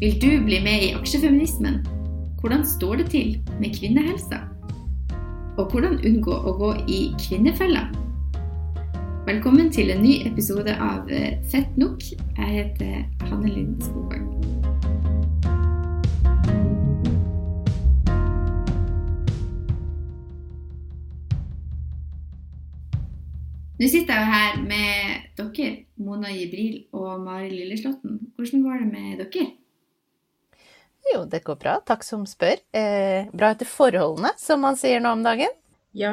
Vil 0.00 0.14
du 0.22 0.44
bli 0.44 0.56
med 0.64 0.82
i 0.82 0.92
aksjefeminismen? 0.96 1.74
Hvordan 2.40 2.62
står 2.66 2.94
det 2.94 3.10
til 3.12 3.34
med 3.60 3.74
kvinnehelsa? 3.76 4.38
Og 5.60 5.66
hvordan 5.68 5.98
unngå 6.08 6.32
å 6.32 6.54
gå 6.56 6.70
i 6.88 7.00
kvinnefella? 7.20 7.82
Velkommen 9.26 9.68
til 9.68 9.92
en 9.92 10.00
ny 10.00 10.14
episode 10.30 10.72
av 10.72 11.12
eh, 11.12 11.36
Fett 11.52 11.76
nok. 11.76 12.00
Jeg 12.38 12.48
heter 12.48 13.28
Hanne 13.28 13.52
Linn 13.52 13.76
Skogberg. 13.84 14.24
Nå 23.76 23.92
sitter 23.92 24.16
jeg 24.16 24.32
her 24.32 24.60
med 24.64 25.32
dere, 25.36 25.72
Mona 26.00 26.32
Jibril 26.32 26.86
og 26.96 27.18
Mari 27.20 27.52
Lilleslåtten. 27.52 28.22
Hvordan 28.36 28.64
går 28.64 28.86
det 28.86 28.94
med 28.96 29.26
dere? 29.26 29.50
Jo, 31.14 31.24
det 31.26 31.42
går 31.46 31.56
bra. 31.62 31.78
Takk 31.86 32.04
som 32.06 32.26
spør. 32.28 32.60
Eh, 32.76 33.26
bra 33.32 33.50
etter 33.54 33.66
forholdene, 33.68 34.30
som 34.38 34.60
man 34.62 34.76
sier 34.78 35.00
nå 35.02 35.14
om 35.16 35.22
dagen. 35.26 35.50
Ja, 35.96 36.12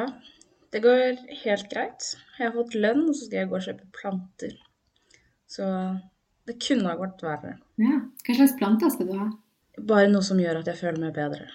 det 0.74 0.80
går 0.84 1.20
helt 1.44 1.68
greit. 1.70 2.08
Jeg 2.38 2.48
har 2.48 2.54
fått 2.56 2.74
lønn, 2.74 3.04
og 3.08 3.14
så 3.14 3.28
skal 3.28 3.42
jeg 3.44 3.50
gå 3.52 3.58
og 3.60 3.66
kjøpe 3.68 3.86
planter. 3.94 4.56
Så 5.48 5.68
det 6.48 6.58
kunne 6.64 6.88
ha 6.90 6.96
gått 6.98 7.22
verre. 7.24 7.54
Ja, 7.80 8.00
Hva 8.26 8.34
slags 8.40 8.56
planter 8.58 8.90
skal 8.94 9.08
du 9.10 9.14
ha? 9.20 9.28
Bare 9.78 10.08
noe 10.10 10.24
som 10.26 10.40
gjør 10.42 10.60
at 10.64 10.72
jeg 10.72 10.80
føler 10.80 10.98
meg 11.04 11.14
bedre. 11.16 11.46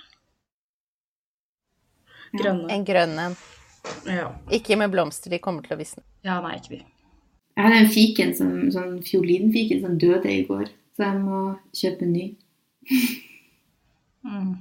Grønne. 2.33 2.69
En 2.73 2.85
grønn 2.87 3.17
en. 3.21 3.35
Ja. 4.07 4.29
Ikke 4.55 4.77
med 4.79 4.93
blomster, 4.93 5.29
de 5.33 5.41
kommer 5.43 5.65
til 5.65 5.75
å 5.75 5.79
visne. 5.81 6.03
ja, 6.23 6.39
nei, 6.41 6.55
ikke 6.57 6.77
vi. 6.77 6.79
Jeg 7.53 7.65
hadde 7.67 7.81
en 7.83 7.91
fiken, 7.93 8.31
som, 8.33 8.53
sånn 8.73 8.95
fiolinfiken 9.05 9.83
som 9.83 9.97
døde 10.01 10.31
i 10.31 10.39
går, 10.47 10.71
så 10.97 11.03
jeg 11.11 11.19
må 11.21 11.41
kjøpe 11.77 12.07
en 12.07 12.13
ny. 12.15 12.23
Mm. 14.23 14.53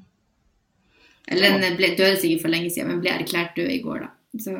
Eller 1.30 1.58
den 1.62 1.76
ble, 1.78 1.92
døde 1.94 2.16
sikkert 2.18 2.42
for 2.42 2.52
lenge 2.52 2.70
siden, 2.74 2.88
men 2.90 3.02
ble 3.02 3.12
erklært 3.14 3.54
død 3.56 3.70
i 3.70 3.82
går, 3.82 4.06
da. 4.06 4.08
Så 4.42 4.54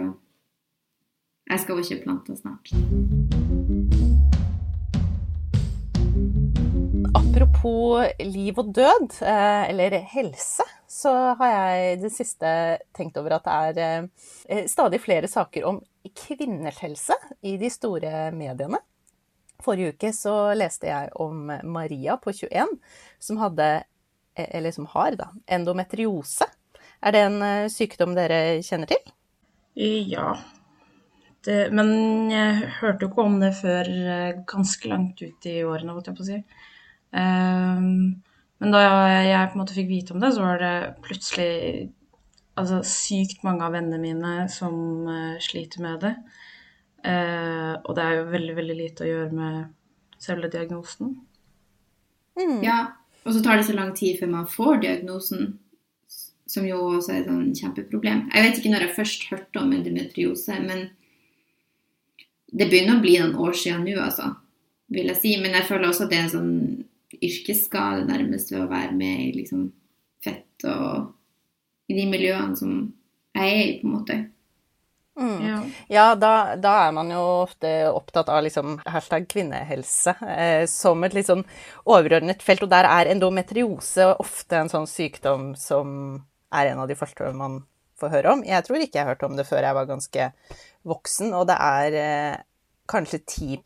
jeg 1.51 1.63
skal 1.65 1.81
jo 1.81 1.87
kjøpe 1.89 2.05
planter 2.07 2.39
snart. 2.39 2.71
Apropos 7.19 8.07
liv 8.23 8.61
og 8.63 8.71
død, 8.77 9.19
eh, 9.27 9.65
eller 9.73 9.99
helse, 10.15 10.65
så 10.89 11.13
har 11.41 11.53
jeg 11.57 12.01
det 12.05 12.13
siste 12.15 12.53
tenkt 12.95 13.19
over 13.19 13.39
at 13.39 13.49
det 13.77 13.89
er 13.89 14.09
eh, 14.49 14.65
stadig 14.71 15.01
flere 15.03 15.29
saker 15.29 15.67
om 15.67 15.83
kvinners 16.15 16.79
helse 16.85 17.17
i 17.43 17.57
de 17.61 17.71
store 17.73 18.31
mediene. 18.37 18.81
Forrige 19.63 19.95
uke 19.95 20.13
så 20.17 20.35
leste 20.59 20.91
jeg 20.91 21.13
om 21.23 21.51
Maria 21.75 22.17
på 22.21 22.35
21 22.35 22.75
som 23.23 23.39
hadde, 23.43 23.69
eh, 24.37 24.49
eller 24.59 24.75
som 24.75 24.89
har, 24.95 25.17
da, 25.19 25.31
endometriose. 25.47 26.49
Er 27.03 27.15
det 27.15 27.23
en 27.27 27.39
eh, 27.47 27.71
sykdom 27.73 28.17
dere 28.19 28.61
kjenner 28.65 28.91
til? 28.91 29.15
Ja. 30.13 30.35
Det, 31.43 31.73
men 31.75 32.31
jeg 32.31 32.69
hørte 32.79 33.07
jo 33.07 33.11
ikke 33.11 33.25
om 33.25 33.41
det 33.43 33.55
før 33.59 33.89
eh, 33.89 34.43
ganske 34.49 34.91
langt 34.91 35.23
ut 35.23 35.49
i 35.51 35.57
årene, 35.67 35.97
holdt 35.97 36.13
jeg 36.13 36.19
på 36.19 36.27
å 36.27 36.29
si. 36.29 36.43
Um, 37.13 38.23
men 38.63 38.73
da 38.73 38.81
jeg, 38.87 39.49
på 39.51 39.59
en 39.59 39.61
måte 39.61 39.75
fikk 39.77 39.91
vite 39.91 40.15
om 40.15 40.23
det, 40.23 40.31
så 40.37 40.45
var 40.45 40.63
det 40.63 40.77
plutselig 41.03 41.91
altså, 42.55 42.79
sykt 42.87 43.43
mange 43.45 43.67
av 43.67 43.75
vennene 43.75 43.99
mine 44.01 44.47
som 44.53 45.11
sliter 45.43 45.83
med 45.83 46.07
det. 46.07 46.15
Eh, 47.03 47.75
og 47.83 47.95
det 47.97 48.05
er 48.05 48.19
jo 48.19 48.31
veldig, 48.31 48.57
veldig 48.59 48.79
lite 48.79 49.05
å 49.05 49.11
gjøre 49.11 49.37
med 49.37 50.23
selve 50.23 50.51
diagnosen. 50.53 51.17
Mm. 52.39 52.61
Ja, 52.65 52.79
og 53.27 53.35
så 53.35 53.43
tar 53.43 53.59
det 53.59 53.67
så 53.69 53.77
lang 53.77 53.93
tid 53.97 54.21
før 54.21 54.31
man 54.33 54.49
får 54.51 54.83
diagnosen, 54.85 55.57
som 56.53 56.67
jo 56.69 56.79
også 56.99 57.15
er 57.15 57.23
et 57.23 57.31
sånn 57.31 57.53
kjempeproblem. 57.59 58.27
Jeg 58.33 58.47
vet 58.47 58.61
ikke 58.61 58.73
når 58.75 58.87
jeg 58.87 58.97
først 58.99 59.27
hørte 59.33 59.63
om 59.63 59.75
endometriose, 59.75 60.59
men 60.63 60.87
det 62.53 62.69
begynner 62.69 62.99
å 62.99 63.03
bli 63.05 63.17
noen 63.19 63.39
år 63.41 63.57
siden 63.57 63.87
nå, 63.87 63.97
altså, 64.03 64.35
vil 64.93 65.09
jeg 65.11 65.21
si. 65.23 65.37
Men 65.41 65.57
jeg 65.57 65.69
føler 65.69 65.89
også 65.89 66.07
at 66.07 66.13
det 66.13 66.19
er 66.19 66.27
en 66.27 66.35
sånn 66.35 66.55
yrkesskade 67.23 68.05
nærmest 68.09 68.53
ved 68.53 68.65
å 68.65 68.71
være 68.71 68.97
med 68.97 69.25
i 69.27 69.31
liksom 69.37 69.67
fett 70.23 70.67
og 70.69 71.13
i 71.91 71.97
de 71.97 72.05
miljøene 72.09 72.57
som 72.57 72.77
jeg 73.37 73.49
er 73.49 73.63
i, 73.65 73.79
på 73.81 73.89
en 73.89 73.95
måte. 73.97 74.19
Mm. 75.21 75.47
Ja. 75.47 75.59
Ja, 75.89 76.05
da, 76.17 76.57
da 76.57 76.73
er 76.87 76.93
man 76.97 77.11
jo 77.13 77.21
ofte 77.43 77.69
opptatt 77.91 78.31
av 78.33 78.43
liksom 78.47 78.79
hashtag 78.89 79.27
kvinnehelse 79.29 80.15
eh, 80.25 80.65
som 80.71 81.05
et 81.05 81.17
litt 81.17 81.29
sånn 81.29 81.45
overordnet 81.85 82.45
felt, 82.45 82.65
og 82.65 82.73
der 82.73 82.89
er 82.89 83.11
endometriose 83.13 84.13
ofte 84.23 84.63
en 84.63 84.73
sånn 84.73 84.89
sykdom 84.89 85.53
som 85.61 86.23
er 86.53 86.73
en 86.73 86.83
av 86.85 86.89
de 86.89 86.97
første 86.97 87.29
man 87.37 87.61
får 88.01 88.15
høre 88.17 88.37
om. 88.37 88.45
Jeg 88.47 88.65
tror 88.67 88.83
ikke 88.83 89.01
jeg 89.01 89.11
hørte 89.11 89.29
om 89.29 89.37
det 89.39 89.49
før 89.49 89.67
jeg 89.67 89.79
var 89.79 89.91
ganske 89.91 90.29
voksen, 90.89 91.35
og 91.37 91.47
det 91.51 91.59
er 91.61 91.99
eh, 92.03 92.41
kanskje 92.91 93.23
10 93.23 93.61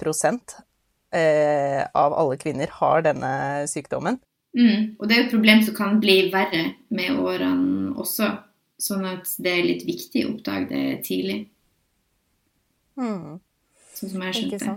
eh, 1.16 1.82
av 1.86 2.14
alle 2.14 2.38
kvinner 2.40 2.74
har 2.80 3.06
denne 3.06 3.32
sykdommen. 3.70 4.18
Mm. 4.56 4.96
Og 4.98 5.08
det 5.08 5.16
er 5.16 5.24
et 5.24 5.32
problem 5.32 5.62
som 5.64 5.76
kan 5.76 5.98
bli 6.00 6.18
verre 6.32 6.62
med 6.88 7.18
årene 7.20 7.94
også, 8.00 8.30
sånn 8.80 9.04
at 9.08 9.30
det 9.42 9.52
er 9.52 9.68
litt 9.68 9.84
viktig 9.88 10.24
å 10.26 10.32
oppdage 10.34 10.68
det 10.70 10.86
tidlig, 11.06 11.44
Mm, 12.96 13.40
sånn 13.92 14.12
som 14.12 14.22
jeg 14.24 14.36
skjønte. 14.36 14.74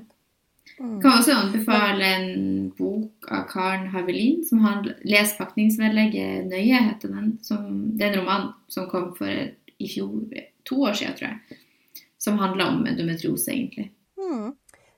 Mm. 0.79 0.91
Jeg 0.93 1.01
kan 1.03 1.15
også 1.17 1.35
anbefale 1.35 2.09
en 2.17 2.67
bok 2.77 3.27
av 3.31 3.47
Karen 3.49 3.88
Havelin 3.91 4.43
som 4.47 4.61
handler 4.63 4.99
Les 5.07 5.31
pakningsvedlegget 5.35 6.47
nøye, 6.47 6.83
heter 6.91 7.15
den. 7.15 7.33
Som, 7.43 7.65
det 7.97 8.07
er 8.07 8.13
en 8.13 8.21
roman 8.21 8.47
som 8.71 8.88
kom 8.91 9.09
for 9.17 9.27
i 9.29 9.89
fjor, 9.89 10.21
to 10.67 10.81
år 10.88 10.95
siden, 10.99 11.17
tror 11.19 11.29
jeg. 11.29 11.59
Som 12.19 12.39
handler 12.39 12.71
om 12.73 12.88
endometriose, 12.88 13.51
egentlig. 13.55 13.89
Mm, 14.19 14.53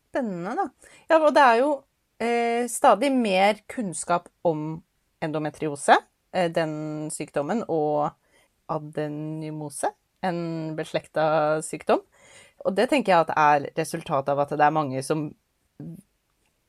spennende, 0.10 0.56
da. 0.58 0.94
Ja, 1.10 1.20
og 1.22 1.34
det 1.38 1.44
er 1.46 1.60
jo 1.62 1.72
eh, 2.22 2.64
stadig 2.70 3.12
mer 3.14 3.62
kunnskap 3.70 4.30
om 4.46 4.82
endometriose, 5.22 6.00
eh, 6.34 6.50
den 6.54 6.74
sykdommen, 7.14 7.62
og 7.70 8.10
adenymose, 8.70 9.92
en 10.26 10.42
beslekta 10.78 11.26
sykdom. 11.66 12.04
Og 12.66 12.76
det 12.78 12.90
tenker 12.92 13.14
jeg 13.14 13.26
at 13.26 13.34
er 13.34 13.68
resultatet 13.78 14.34
av 14.34 14.44
at 14.44 14.54
det 14.54 14.66
er 14.66 14.76
mange 14.76 15.02
som 15.06 15.30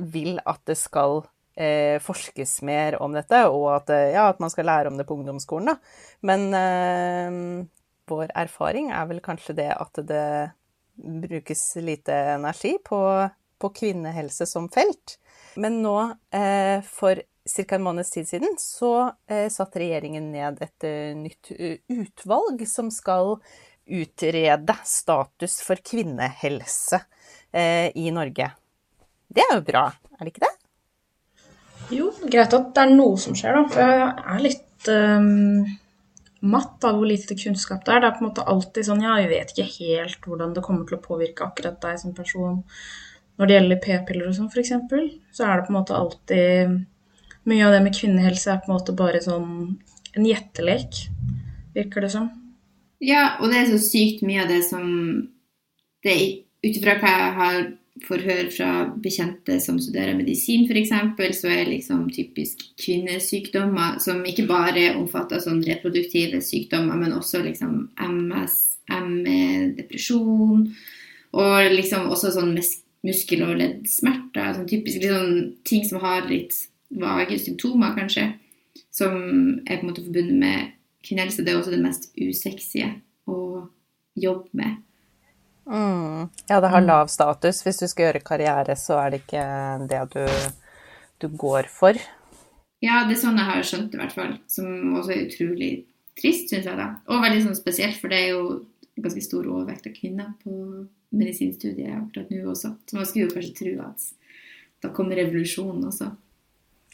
vil 0.02 0.38
at 0.48 0.62
det 0.68 0.78
skal 0.80 1.20
eh, 1.54 1.98
forskes 2.02 2.62
mer 2.66 2.96
om 3.02 3.12
dette, 3.16 3.44
og 3.50 3.68
at, 3.76 3.92
eh, 3.92 4.14
ja, 4.16 4.28
at 4.32 4.40
man 4.42 4.50
skal 4.52 4.68
lære 4.70 4.92
om 4.92 4.96
det 4.98 5.06
på 5.08 5.18
ungdomsskolen. 5.18 5.72
Da. 5.72 5.76
Men 6.24 6.48
eh, 6.56 7.68
vår 8.10 8.32
erfaring 8.44 8.90
er 8.92 9.08
vel 9.10 9.22
kanskje 9.24 9.56
det 9.60 9.70
at 9.76 10.02
det 10.08 10.26
brukes 10.96 11.62
lite 11.80 12.16
energi 12.36 12.76
på, 12.84 13.00
på 13.58 13.72
kvinnehelse 13.76 14.46
som 14.48 14.68
felt. 14.72 15.18
Men 15.60 15.82
nå, 15.84 15.96
eh, 16.34 16.80
for 16.86 17.20
ca. 17.56 17.76
en 17.76 17.84
måneds 17.84 18.10
tid 18.10 18.28
siden, 18.28 18.56
så 18.58 19.12
eh, 19.28 19.48
satte 19.52 19.82
regjeringen 19.82 20.30
ned 20.32 20.62
et 20.64 20.86
uh, 20.88 21.12
nytt 21.18 21.52
uh, 21.52 21.76
utvalg 21.92 22.64
som 22.68 22.90
skal 22.92 23.36
utrede 23.86 24.76
status 24.84 25.60
for 25.66 25.80
kvinnehelse 25.82 27.00
eh, 27.52 27.90
i 27.98 28.10
Norge. 28.14 28.50
Det 29.28 29.44
er 29.44 29.56
jo 29.56 29.64
bra, 29.66 29.86
er 29.90 30.24
det 30.24 30.32
ikke 30.34 30.44
det? 30.44 30.52
Jo, 31.92 32.10
greit 32.22 32.54
at 32.54 32.72
det 32.72 32.84
er 32.84 32.92
noe 32.94 33.18
som 33.20 33.36
skjer, 33.36 33.56
da. 33.58 33.62
For 33.72 33.92
jeg 33.92 34.10
er 34.34 34.44
litt 34.44 34.90
um, 34.92 35.64
matt 36.54 36.84
av 36.86 36.96
hvor 36.96 37.08
lite 37.08 37.36
kunnskap 37.36 37.82
det 37.84 37.96
er. 37.96 38.04
Det 38.04 38.08
er 38.08 38.16
på 38.16 38.22
en 38.22 38.28
måte 38.30 38.46
alltid 38.54 38.88
sånn 38.88 39.02
Ja, 39.04 39.16
jeg 39.20 39.32
vet 39.32 39.52
ikke 39.52 39.68
helt 39.80 40.28
hvordan 40.28 40.54
det 40.56 40.64
kommer 40.64 40.88
til 40.88 40.98
å 40.98 41.04
påvirke 41.04 41.48
akkurat 41.48 41.80
deg 41.82 41.98
som 42.00 42.14
person. 42.16 42.62
Når 43.40 43.48
det 43.48 43.58
gjelder 43.58 43.82
p-piller 43.82 44.30
og 44.30 44.38
sånn, 44.38 44.50
f.eks., 44.52 44.72
så 45.34 45.48
er 45.48 45.58
det 45.58 45.66
på 45.66 45.72
en 45.72 45.78
måte 45.80 45.98
alltid 45.98 46.80
Mye 47.48 47.66
av 47.66 47.74
det 47.74 47.82
med 47.82 47.96
kvinnehelse 47.96 48.52
er 48.52 48.62
på 48.62 48.70
en 48.70 48.76
måte 48.76 48.94
bare 48.96 49.22
sånn 49.24 49.76
en 50.12 50.28
gjettelek, 50.28 51.04
virker 51.74 52.04
det 52.04 52.12
som. 52.14 52.30
Ja, 53.02 53.38
og 53.40 53.50
det 53.50 53.62
er 53.62 53.70
så 53.72 53.80
sykt 53.82 54.22
mye 54.26 54.44
av 54.44 54.50
det 54.52 54.62
som 54.68 54.88
det 56.06 56.18
Ut 56.62 56.76
ifra 56.78 56.92
hva 57.00 57.10
jeg 57.10 57.30
har 57.34 57.56
får 58.06 58.22
høre 58.24 58.50
fra 58.54 58.68
bekjente 59.02 59.58
som 59.60 59.78
studerer 59.82 60.16
medisin 60.16 60.64
f.eks., 60.70 60.92
så 61.40 61.50
er 61.50 61.68
liksom 61.68 62.06
typisk 62.14 62.62
kvinnesykdommer 62.80 63.98
som 64.02 64.22
ikke 64.26 64.46
bare 64.48 64.92
omfatter 64.96 65.42
sånn 65.42 65.62
reproduktive 65.66 66.40
sykdommer, 66.44 66.98
men 66.98 67.16
også 67.16 67.42
liksom 67.44 67.90
MS, 67.98 68.56
ME, 69.02 69.42
depresjon, 69.76 70.64
og 71.36 71.74
liksom 71.74 72.08
også 72.12 72.32
sånn 72.38 72.54
mus- 72.56 72.80
muskel- 73.06 73.44
og 73.46 73.56
leddsmerter. 73.60 74.54
Sånn 74.56 74.70
typisk 74.70 75.02
liksom, 75.02 75.52
ting 75.68 75.86
som 75.88 76.02
har 76.02 76.26
litt 76.30 76.56
vage 77.00 77.38
symptomer, 77.40 77.94
kanskje, 77.96 78.28
som 78.92 79.16
er 79.66 79.78
på 79.78 79.82
en 79.82 79.90
måte 79.90 80.04
forbundet 80.04 80.38
med 80.38 80.72
kvinnehelse. 81.06 81.44
Det 81.44 81.52
er 81.52 81.60
også 81.60 81.74
det 81.74 81.82
mest 81.82 82.10
usexy 82.16 82.86
å 83.30 83.38
jobbe 84.18 84.48
med. 84.58 84.80
Mm. 85.66 86.28
Ja, 86.48 86.58
det 86.60 86.72
har 86.72 86.84
lav 86.84 87.12
status. 87.12 87.62
Hvis 87.64 87.80
du 87.82 87.86
skal 87.88 88.08
gjøre 88.08 88.24
karriere, 88.26 88.76
så 88.78 88.98
er 89.02 89.12
det 89.12 89.22
ikke 89.22 89.44
det 89.90 90.02
du, 90.14 90.24
du 91.22 91.28
går 91.38 91.70
for. 91.72 91.98
Ja, 92.82 93.04
det 93.06 93.14
er 93.14 93.22
sånn 93.22 93.38
jeg 93.38 93.46
har 93.48 93.66
skjønt 93.66 93.92
det, 93.92 93.98
i 93.98 94.02
hvert 94.02 94.16
fall. 94.16 94.34
Som 94.50 94.96
også 94.98 95.14
er 95.14 95.26
utrolig 95.28 95.72
trist, 96.18 96.50
syns 96.50 96.66
jeg. 96.66 96.78
da. 96.78 96.88
Og 97.08 97.22
veldig 97.22 97.44
sånn 97.46 97.58
spesielt, 97.58 97.98
for 98.00 98.12
det 98.12 98.24
er 98.24 98.34
jo 98.34 98.42
ganske 99.02 99.22
stor 99.24 99.46
overvekt 99.48 99.86
av 99.88 99.94
kvinner 99.96 100.34
på 100.42 100.56
medisinstudiet 101.12 101.94
akkurat 101.94 102.32
nå 102.32 102.42
også. 102.52 102.74
Så 102.88 102.98
man 102.98 103.08
skulle 103.08 103.28
jo 103.28 103.36
kanskje 103.36 103.56
tro 103.60 103.72
at 103.86 104.08
da 104.82 104.90
kommer 104.96 105.18
revolusjonen 105.20 105.86
også. 105.88 106.10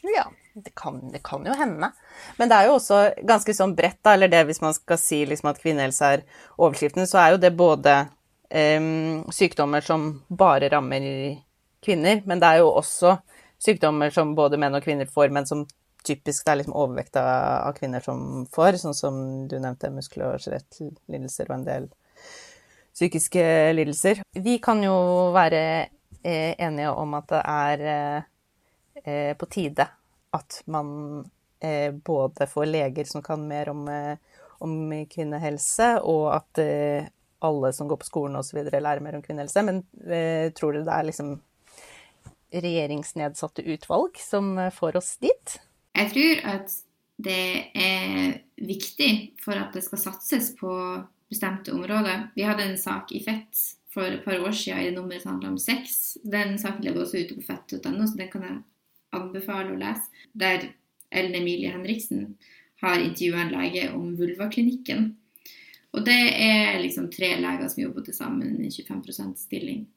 Ja, 0.03 0.25
det 0.53 0.71
kan, 0.75 1.11
det 1.11 1.23
kan, 1.23 1.45
jo 1.45 1.53
hende. 1.53 1.91
Men 2.37 2.49
det 2.49 2.55
er 2.55 2.69
jo 2.69 2.77
også 2.77 2.99
ganske 3.27 3.55
sånn 3.55 3.75
bredt, 3.75 3.99
da, 4.03 4.13
eller 4.15 4.31
det 4.31 4.45
hvis 4.47 4.61
man 4.63 4.75
skal 4.75 4.99
si 5.01 5.23
liksom 5.27 5.51
at 5.51 5.59
kvinnehelse 5.61 6.13
er 6.15 6.23
overskriften, 6.57 7.07
så 7.07 7.19
er 7.21 7.33
jo 7.33 7.41
det 7.43 7.51
både 7.59 7.97
um, 8.49 9.25
sykdommer 9.35 9.83
som 9.85 10.11
bare 10.27 10.71
rammer 10.71 11.09
kvinner, 11.83 12.23
men 12.25 12.39
det 12.39 12.47
er 12.47 12.63
jo 12.63 12.71
også 12.79 13.17
sykdommer 13.59 14.13
som 14.15 14.35
både 14.35 14.59
menn 14.59 14.75
og 14.75 14.83
kvinner 14.85 15.09
får, 15.09 15.33
men 15.35 15.47
som 15.47 15.65
typisk 16.07 16.45
det 16.45 16.53
er 16.53 16.61
liksom 16.61 16.77
overvekt 16.79 17.19
av 17.19 17.73
kvinner 17.75 18.03
som 18.03 18.45
får, 18.55 18.79
sånn 18.79 18.95
som 18.95 19.21
du 19.51 19.57
nevnte, 19.59 19.91
muskel- 19.91 20.29
og 20.29 20.39
skjelettlidelser 20.39 21.49
og 21.49 21.57
en 21.57 21.67
del 21.67 21.89
psykiske 22.95 23.43
lidelser. 23.75 24.23
Vi 24.35 24.57
kan 24.63 24.81
jo 24.83 24.95
være 25.35 25.61
eh, 26.23 26.55
enige 26.55 26.91
om 26.91 27.15
at 27.19 27.27
det 27.31 27.41
er 27.43 27.83
eh, 27.93 28.27
på 29.37 29.47
tide 29.49 29.85
at 30.35 30.59
man 30.69 30.89
eh, 31.63 31.93
både 31.93 32.47
får 32.47 32.65
leger 32.69 33.07
som 33.09 33.23
kan 33.25 33.47
mer 33.47 33.69
om, 33.71 33.87
om 34.59 34.73
kvinnehelse, 35.09 35.87
og 36.05 36.27
at 36.35 36.61
alle 37.39 37.71
som 37.73 37.87
går 37.87 38.01
på 38.01 38.09
skolen 38.09 38.37
osv. 38.37 38.59
lærer 38.67 39.01
mer 39.01 39.17
om 39.17 39.23
kvinnehelse. 39.25 39.63
Men 39.65 39.81
tror 40.53 40.75
dere 40.75 40.85
det 40.85 40.97
er 40.97 41.07
liksom 41.07 41.31
regjeringsnedsatte 42.53 43.65
utvalg 43.73 44.19
som 44.21 44.53
får 44.75 44.99
oss 45.01 45.15
dit? 45.23 45.57
Jeg 45.97 46.13
tror 46.13 46.45
at 46.53 46.77
det 47.19 47.71
er 47.75 48.37
viktig 48.63 49.11
for 49.43 49.59
at 49.59 49.73
det 49.75 49.83
skal 49.83 50.01
satses 50.01 50.53
på 50.59 50.71
bestemte 51.29 51.73
områder. 51.75 52.29
Vi 52.35 52.45
hadde 52.47 52.63
en 52.63 52.77
sak 52.79 53.11
i 53.11 53.21
Fett 53.23 53.65
for 53.93 54.07
et 54.07 54.23
par 54.25 54.39
år 54.39 54.55
siden 54.55 54.85
i 54.85 54.91
nummeret 54.95 55.23
som 55.23 55.35
handla 55.35 55.51
om 55.53 55.59
sex. 55.59 56.17
Den 56.23 56.57
saken 56.61 56.85
ligger 56.85 57.03
også 57.03 57.23
ute 57.23 57.35
på 57.35 57.45
fett.no, 57.47 58.05
så 58.07 58.17
den 58.17 58.31
kan 58.31 58.45
jeg 58.45 58.57
anbefale 59.15 59.73
å 59.73 59.79
lese. 59.79 60.07
Der 60.33 60.69
Ellen 61.09 61.39
Emilie 61.41 61.73
Henriksen 61.73 62.35
har 62.81 63.01
intervjua 63.01 63.43
en 63.43 63.53
lege 63.53 63.89
om 63.95 64.13
vulvaklinikken. 64.19 65.09
Og 65.97 66.05
det 66.05 66.19
er 66.37 66.77
liksom 66.83 67.09
tre 67.11 67.33
leger 67.41 67.69
som 67.71 67.83
jobber 67.83 68.05
til 68.05 68.15
sammen 68.15 68.59
i 68.61 68.69
25% 68.69 69.41
stilling 69.41 69.87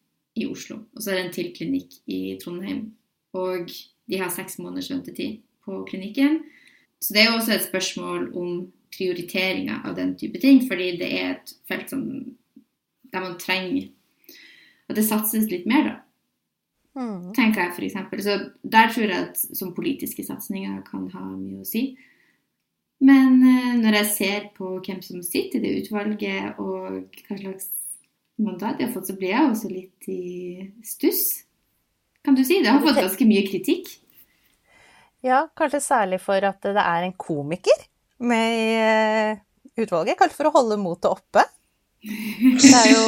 i 0.41 0.47
Oslo. 0.49 0.81
Og 0.97 1.03
så 1.03 1.13
er 1.13 1.19
det 1.19 1.25
en 1.27 1.35
til 1.37 1.51
klinikk 1.57 1.99
i 2.09 2.39
Trondheim. 2.41 2.87
Og 3.37 3.69
de 4.09 4.21
har 4.21 4.33
seks 4.33 4.59
måneders 4.61 4.91
ventetid 4.91 5.43
på 5.65 5.83
klinikken. 5.89 6.41
Så 7.03 7.15
det 7.15 7.27
er 7.27 7.35
også 7.35 7.57
et 7.57 7.67
spørsmål 7.67 8.31
om 8.39 8.71
prioriteringer 8.93 9.85
av 9.89 9.97
den 9.97 10.15
type 10.21 10.41
ting, 10.41 10.63
fordi 10.69 10.95
det 11.01 11.11
er 11.19 11.35
et 11.35 11.53
felt 11.69 11.93
som, 11.93 12.03
der 13.13 13.25
man 13.25 13.39
trenger 13.41 13.91
at 14.89 14.99
det 14.99 15.07
satses 15.07 15.49
litt 15.51 15.69
mer, 15.69 15.87
da. 15.89 15.95
Mm. 16.99 17.33
Tenker 17.37 17.65
jeg 17.65 17.73
f.eks. 17.73 18.25
Så 18.25 18.39
der 18.63 18.91
tror 18.93 19.07
jeg 19.07 19.29
at 19.29 19.39
som 19.41 19.75
politiske 19.77 20.25
satsinger 20.27 20.83
kan 20.89 21.07
ha 21.15 21.23
mye 21.35 21.63
å 21.63 21.69
si. 21.69 21.93
Men 23.03 23.39
uh, 23.43 23.71
når 23.81 23.99
jeg 24.03 24.11
ser 24.13 24.51
på 24.57 24.77
hvem 24.85 25.01
som 25.05 25.23
sitter 25.27 25.59
i 25.59 25.63
det 25.65 25.87
utvalget, 25.87 26.61
og 26.63 27.17
hva 27.27 27.39
slags 27.39 27.71
mandat 28.43 28.79
de 28.79 28.87
har 28.87 28.93
fått, 28.95 29.09
så 29.11 29.17
blir 29.19 29.35
jeg 29.35 29.49
også 29.49 29.73
litt 29.73 30.13
i 30.13 30.69
stuss. 30.87 31.25
Kan 32.23 32.39
du 32.39 32.45
si 32.47 32.61
det? 32.63 32.71
har 32.71 32.85
fått 32.85 33.01
ganske 33.01 33.27
mye 33.27 33.47
kritikk. 33.49 33.91
Ja, 35.23 35.47
kanskje 35.59 35.83
særlig 35.83 36.19
for 36.23 36.43
at 36.47 36.63
det 36.63 36.83
er 36.83 37.07
en 37.07 37.15
komiker 37.19 37.85
med 38.23 38.55
i 38.59 38.71
eh, 38.79 39.43
utvalget. 39.79 40.19
Kanskje 40.19 40.39
for 40.39 40.51
å 40.51 40.55
holde 40.57 40.79
motet 40.83 41.11
oppe. 41.11 41.45
Det 42.03 42.71
er, 42.75 42.89
jo, 42.91 43.03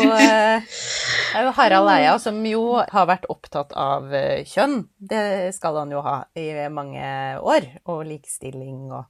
eh, 1.34 1.38
det 1.38 1.40
er 1.42 1.48
jo 1.48 1.54
Harald 1.58 1.90
Eia 1.92 2.12
som 2.22 2.38
jo 2.46 2.62
har 2.78 3.08
vært 3.10 3.26
opptatt 3.32 3.74
av 3.76 4.12
eh, 4.14 4.44
kjønn. 4.48 4.84
Det 4.96 5.50
skal 5.56 5.80
han 5.82 5.94
jo 5.94 6.02
ha 6.04 6.20
i 6.38 6.46
mange 6.72 7.08
år. 7.42 7.66
Og 7.90 8.04
likestilling 8.08 8.92
og, 8.92 9.08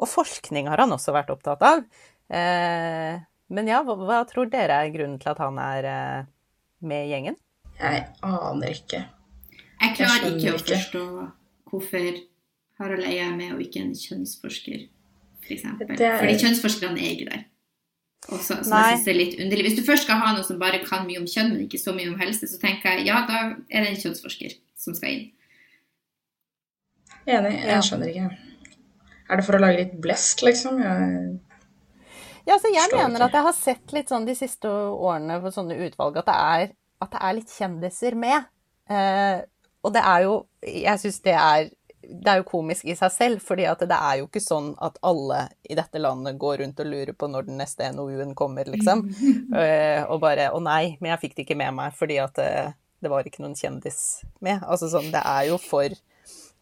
og 0.00 0.08
forskning 0.10 0.70
har 0.72 0.84
han 0.84 0.96
også 0.96 1.14
vært 1.16 1.34
opptatt 1.34 1.64
av. 1.66 1.84
Men 2.28 3.68
ja, 3.70 3.78
hva, 3.84 4.18
tror 4.28 4.50
dere 4.52 4.82
er 4.82 4.90
grunnen 4.92 5.20
til 5.20 5.30
at 5.32 5.38
han 5.40 5.60
er 5.62 5.86
med 6.84 7.06
i 7.06 7.12
gjengen? 7.14 7.38
Jeg 7.78 8.02
aner 8.26 8.74
ikke. 8.74 9.00
Jeg 9.78 9.94
klarer 9.96 10.34
ikke 10.34 10.52
å 10.56 10.60
forstå 10.60 11.04
hvorfor 11.70 12.18
Harald 12.78 13.06
Eia 13.06 13.28
er 13.28 13.36
med, 13.36 13.54
og 13.54 13.62
ikke 13.62 13.82
en 13.82 13.94
kjønnsforsker, 13.98 14.84
f.eks. 15.42 15.64
For 15.78 15.94
er... 15.94 16.18
Fordi 16.20 16.36
kjønnsforskerne 16.42 17.02
er 17.02 17.14
ikke 17.14 17.30
der. 17.30 17.46
Også, 18.26 18.58
så 18.66 18.80
jeg 18.82 18.98
synes 18.98 19.08
er 19.08 19.16
litt 19.16 19.38
underlig. 19.40 19.64
Hvis 19.68 19.78
du 19.78 19.86
først 19.86 20.04
skal 20.04 20.18
ha 20.20 20.34
noe 20.34 20.44
som 20.44 20.58
bare 20.60 20.82
kan 20.84 21.06
mye 21.06 21.20
om 21.22 21.28
kjønn, 21.30 21.54
men 21.54 21.64
ikke 21.64 21.80
så 21.80 21.94
mye 21.96 22.10
om 22.10 22.18
helse, 22.20 22.48
så 22.50 22.58
tenker 22.60 22.98
jeg 22.98 23.06
ja, 23.08 23.22
da 23.28 23.44
er 23.70 23.84
det 23.86 23.92
en 23.92 24.00
kjønnsforsker 24.02 24.56
som 24.76 24.96
skal 24.98 25.14
inn. 25.14 25.26
Enig. 27.28 27.54
Jeg 27.62 27.84
skjønner 27.86 28.12
ikke. 28.12 28.28
Er 29.28 29.40
det 29.40 29.44
for 29.44 29.58
å 29.58 29.60
lage 29.60 29.82
litt 29.82 29.94
blest, 30.02 30.42
liksom? 30.44 30.80
Jeg... 30.82 31.38
Ja, 32.48 32.56
så 32.56 32.72
jeg 32.72 32.88
mener 32.94 33.26
at 33.26 33.34
jeg 33.36 33.44
har 33.44 33.56
sett 33.56 33.92
litt 33.92 34.08
sånn 34.08 34.24
de 34.24 34.34
siste 34.36 34.70
årene 34.72 35.36
på 35.42 35.52
sånne 35.52 35.76
utvalg 35.84 36.16
at 36.16 36.30
det 36.30 36.36
er, 36.36 36.70
at 37.04 37.12
det 37.12 37.20
er 37.28 37.34
litt 37.36 37.52
kjendiser 37.52 38.16
med. 38.16 38.48
Eh, 38.88 39.42
og 39.84 39.92
det 39.92 40.00
er 40.00 40.22
jo 40.24 40.32
Jeg 40.64 41.00
syns 41.02 41.18
det 41.26 41.34
er 41.36 41.68
det 42.08 42.30
er 42.32 42.40
jo 42.40 42.48
komisk 42.48 42.86
i 42.88 42.96
seg 42.96 43.12
selv, 43.12 43.40
fordi 43.44 43.66
det 43.82 43.96
er 43.96 44.20
jo 44.20 44.28
ikke 44.28 44.40
sånn 44.40 44.70
at 44.84 44.96
alle 45.04 45.42
i 45.68 45.76
dette 45.76 46.00
landet 46.00 46.38
går 46.40 46.62
rundt 46.62 46.80
og 46.80 46.88
lurer 46.88 47.12
på 47.12 47.28
når 47.28 47.48
den 47.50 47.58
neste 47.60 47.90
NOU-en 47.92 48.34
kommer, 48.38 48.68
liksom. 48.72 49.04
uh, 49.52 50.02
og 50.12 50.20
bare 50.24 50.48
'Å 50.48 50.60
nei, 50.64 50.96
men 51.00 51.12
jeg 51.12 51.22
fikk 51.24 51.36
det 51.36 51.44
ikke 51.44 51.58
med 51.60 51.76
meg 51.76 51.96
fordi 51.96 52.16
at 52.22 52.38
det, 52.38 52.48
eh, 52.48 52.70
det 53.04 53.10
var 53.12 53.28
ikke 53.28 53.44
noen 53.44 53.58
kjendis 53.58 54.24
med'. 54.40 54.64
Altså 54.64 54.88
sånn, 54.90 55.12
det 55.12 55.20
er 55.20 55.50
jo 55.50 55.58
for 55.60 55.92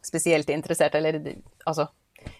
spesielt 0.05 0.51
interesserte, 0.51 0.99
eller 0.99 1.39
altså 1.65 1.89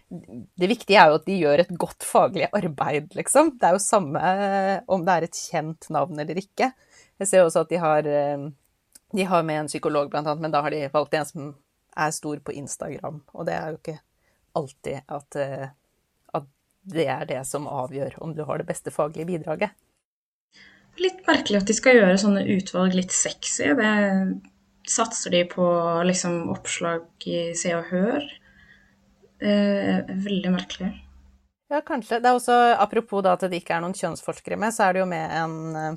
det 0.07 0.67
viktige 0.67 0.99
er 0.99 1.11
jo 1.11 1.19
at 1.21 1.27
de 1.27 1.37
gjør 1.39 1.63
et 1.63 1.73
godt 1.79 2.03
faglig 2.07 2.49
arbeid, 2.51 3.15
liksom. 3.15 3.55
Det 3.59 3.69
er 3.69 3.77
jo 3.77 3.83
samme 3.83 4.19
eh, 4.19 4.81
om 4.91 5.07
det 5.07 5.15
er 5.15 5.27
et 5.27 5.39
kjent 5.39 5.89
navn 5.95 6.19
eller 6.19 6.39
ikke. 6.43 6.73
Jeg 7.23 7.31
ser 7.31 7.47
også 7.47 7.63
at 7.63 7.71
de 7.71 7.79
har, 7.81 8.03
de 9.17 9.25
har 9.31 9.47
med 9.47 9.61
en 9.61 9.71
psykolog, 9.71 10.11
blant 10.11 10.27
annet, 10.27 10.43
men 10.43 10.53
da 10.53 10.61
har 10.61 10.75
de 10.75 10.83
valgt 10.93 11.15
en 11.15 11.29
som 11.31 11.55
er 11.97 12.15
stor 12.15 12.41
på 12.45 12.55
Instagram. 12.57 13.23
Og 13.35 13.49
det 13.49 13.57
er 13.57 13.73
jo 13.73 13.81
ikke 13.81 13.99
alltid 14.57 15.03
at, 15.13 15.39
eh, 15.41 15.69
at 16.37 16.49
det 16.97 17.09
er 17.13 17.25
det 17.29 17.43
som 17.49 17.69
avgjør 17.69 18.19
om 18.25 18.35
du 18.37 18.45
har 18.49 18.61
det 18.61 18.69
beste 18.69 18.93
faglige 18.95 19.29
bidraget. 19.29 19.77
Litt 21.01 21.27
merkelig 21.29 21.61
at 21.61 21.69
de 21.69 21.77
skal 21.77 21.99
gjøre 21.99 22.21
sånne 22.21 22.45
utvalg 22.57 22.95
litt 22.97 23.13
sexy. 23.13 23.69
Det 23.77 23.93
satser 24.89 25.35
de 25.35 25.43
på 25.51 25.67
liksom 26.07 26.47
oppslag 26.55 27.29
i 27.29 27.51
Se 27.59 27.75
og 27.77 27.91
Hør. 27.91 28.29
Eh, 29.45 29.99
veldig 30.09 30.53
merkelig. 30.55 30.95
Ja, 31.69 31.81
kanskje. 31.83 32.21
Det 32.21 32.29
er 32.31 32.37
også, 32.37 32.55
Apropos 32.79 33.25
da 33.27 33.33
at 33.35 33.43
det 33.51 33.59
ikke 33.59 33.75
er 33.75 33.83
noen 33.83 33.95
kjønnsforskere 33.97 34.59
med, 34.61 34.71
så 34.75 34.85
er 34.87 34.95
det 34.95 35.01
jo 35.01 35.09
med 35.11 35.33
en, 35.35 35.97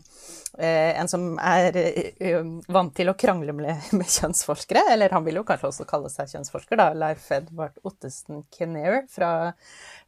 eh, 0.58 0.98
en 0.98 1.12
som 1.12 1.28
er 1.38 1.78
eh, 1.78 2.40
vant 2.74 2.96
til 2.98 3.12
å 3.12 3.14
krangle 3.14 3.54
med, 3.54 3.84
kjønnsforskere. 4.16 4.88
Eller 4.96 5.14
han 5.14 5.28
vil 5.28 5.38
jo 5.38 5.46
kanskje 5.46 5.70
også 5.70 5.88
kalle 5.92 6.10
seg 6.10 6.34
kjønnsforsker, 6.34 6.82
da. 6.82 6.90
Leif 6.98 7.30
Edvard 7.38 7.78
Ottesen 7.86 8.42
Kenner 8.56 9.04
fra, 9.14 9.54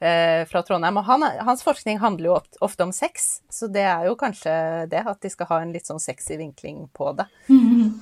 eh, 0.01 0.41
fra, 0.50 0.65
Trondheim. 0.65 0.98
Og 0.98 1.06
han, 1.12 1.30
hans 1.46 1.62
forskning 1.68 2.01
handler 2.01 2.32
jo 2.32 2.39
ofte 2.65 2.89
om 2.89 2.96
sex, 2.96 3.44
så 3.53 3.70
det 3.70 3.86
er 3.86 4.10
jo 4.10 4.18
kanskje 4.18 4.56
det 4.89 5.06
at 5.06 5.22
de 5.22 5.30
skal 5.30 5.51
ha 5.53 5.62
en 5.62 5.77
litt 5.77 5.86
sånn 5.86 6.01
sexy 6.01 6.41
vinkling 6.41 6.88
på 6.98 7.13
det. 7.22 7.30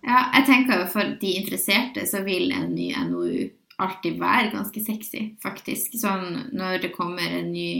Ja, 0.00 0.20
jeg 0.32 0.44
tenker 0.46 0.78
jo 0.80 0.84
for 0.88 1.08
de 1.20 1.30
interesserte 1.36 2.06
så 2.08 2.22
vil 2.24 2.54
en 2.56 2.70
ny 2.72 2.86
NOU 3.10 3.50
alltid 3.84 4.18
være 4.20 4.52
ganske 4.54 4.82
sexy, 4.84 5.22
faktisk. 5.42 5.96
Sånn 6.00 6.50
når 6.56 6.82
det 6.86 6.94
kommer 6.96 7.38
en 7.40 7.52
ny 7.54 7.70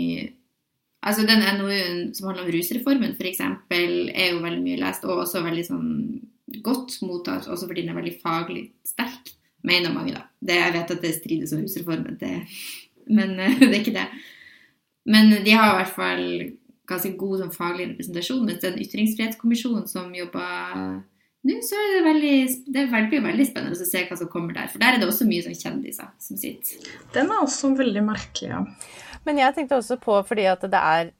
Altså 1.00 1.23
den 1.25 1.40
NOU-en 1.40 2.11
som 2.12 2.26
handler 2.28 2.45
om 2.45 2.50
rusreformen, 2.52 3.14
f.eks., 3.16 3.38
er 3.73 4.26
jo 4.35 4.42
veldig 4.42 4.61
mye 4.61 4.80
lest, 4.83 5.07
og 5.09 5.23
også 5.23 5.40
veldig 5.47 5.62
sånn 5.64 5.95
godt 6.61 6.99
mottatt, 7.07 7.47
også 7.49 7.71
fordi 7.71 7.87
den 7.87 7.95
er 7.95 7.97
veldig 7.97 8.19
faglig 8.21 8.66
sterk, 8.85 9.30
mener 9.64 9.95
mange, 9.95 10.12
da. 10.19 10.26
Det, 10.45 10.59
jeg 10.59 10.75
vet 10.75 10.92
at 10.92 11.00
det 11.07 11.14
strides 11.16 11.54
om 11.57 11.62
rusreformen, 11.64 12.19
det, 12.21 12.35
men 13.09 13.33
det 13.62 13.71
er 13.71 13.78
ikke 13.78 13.97
det. 13.97 14.04
Men 15.09 15.33
de 15.33 15.57
har 15.57 15.73
i 15.73 15.78
hvert 15.78 15.97
fall 15.97 16.26
ganske 16.90 17.14
god 17.16 17.47
sånn, 17.47 17.54
faglig 17.54 17.88
representasjon, 17.95 18.45
mens 18.45 18.61
den 18.66 18.80
ytringsfrihetskommisjonen 18.85 19.88
som 19.88 20.12
jobber 20.12 21.00
nå 21.49 21.56
så 21.64 21.78
er 21.78 21.92
det 21.94 22.00
veldig, 22.04 22.35
det 22.75 22.82
blir 22.90 23.23
veldig 23.25 23.47
spennende 23.49 23.78
å 23.78 23.88
se 23.88 24.02
hva 24.09 24.18
som 24.20 24.28
kommer 24.32 24.56
der. 24.56 24.68
For 24.68 24.82
der 24.82 24.97
er 24.97 25.00
det 25.00 25.09
også 25.09 25.28
mye 25.28 25.44
sånn 25.47 25.56
kjendiser 25.56 26.11
som 26.20 26.40
sitter. 26.40 26.90
Den 27.14 27.32
er 27.32 27.44
også 27.47 27.73
veldig 27.78 28.02
merkelig, 28.04 28.50
ja. 28.52 28.64
Men 29.25 29.40
jeg 29.40 29.56
tenkte 29.56 29.78
også 29.80 29.97
på 30.00 30.18
fordi 30.28 30.47
at 30.49 30.62
det 30.73 30.80
er 30.80 31.11